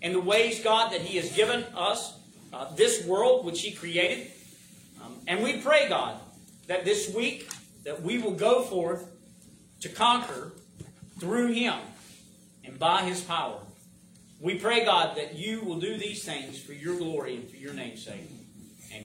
and 0.00 0.14
the 0.14 0.20
ways, 0.20 0.62
God, 0.62 0.92
that 0.92 1.00
He 1.00 1.16
has 1.16 1.32
given 1.32 1.64
us 1.74 2.18
uh, 2.52 2.72
this 2.74 3.04
world 3.06 3.44
which 3.44 3.60
He 3.60 3.72
created. 3.72 4.30
Um, 5.02 5.16
and 5.26 5.42
we 5.42 5.58
pray, 5.58 5.88
God, 5.88 6.20
that 6.66 6.84
this 6.84 7.12
week 7.14 7.50
that 7.84 8.02
we 8.02 8.18
will 8.18 8.34
go 8.34 8.62
forth 8.62 9.08
to 9.80 9.88
conquer 9.88 10.52
through 11.18 11.52
Him 11.52 11.74
and 12.64 12.78
by 12.78 13.02
His 13.02 13.20
power. 13.20 13.58
We 14.40 14.56
pray, 14.56 14.84
God, 14.84 15.16
that 15.16 15.36
you 15.36 15.60
will 15.60 15.78
do 15.78 15.96
these 15.96 16.24
things 16.24 16.60
for 16.60 16.72
your 16.72 16.96
glory 16.96 17.36
and 17.36 17.48
for 17.48 17.56
your 17.56 17.72
name's 17.74 18.04
sake. 18.04 18.28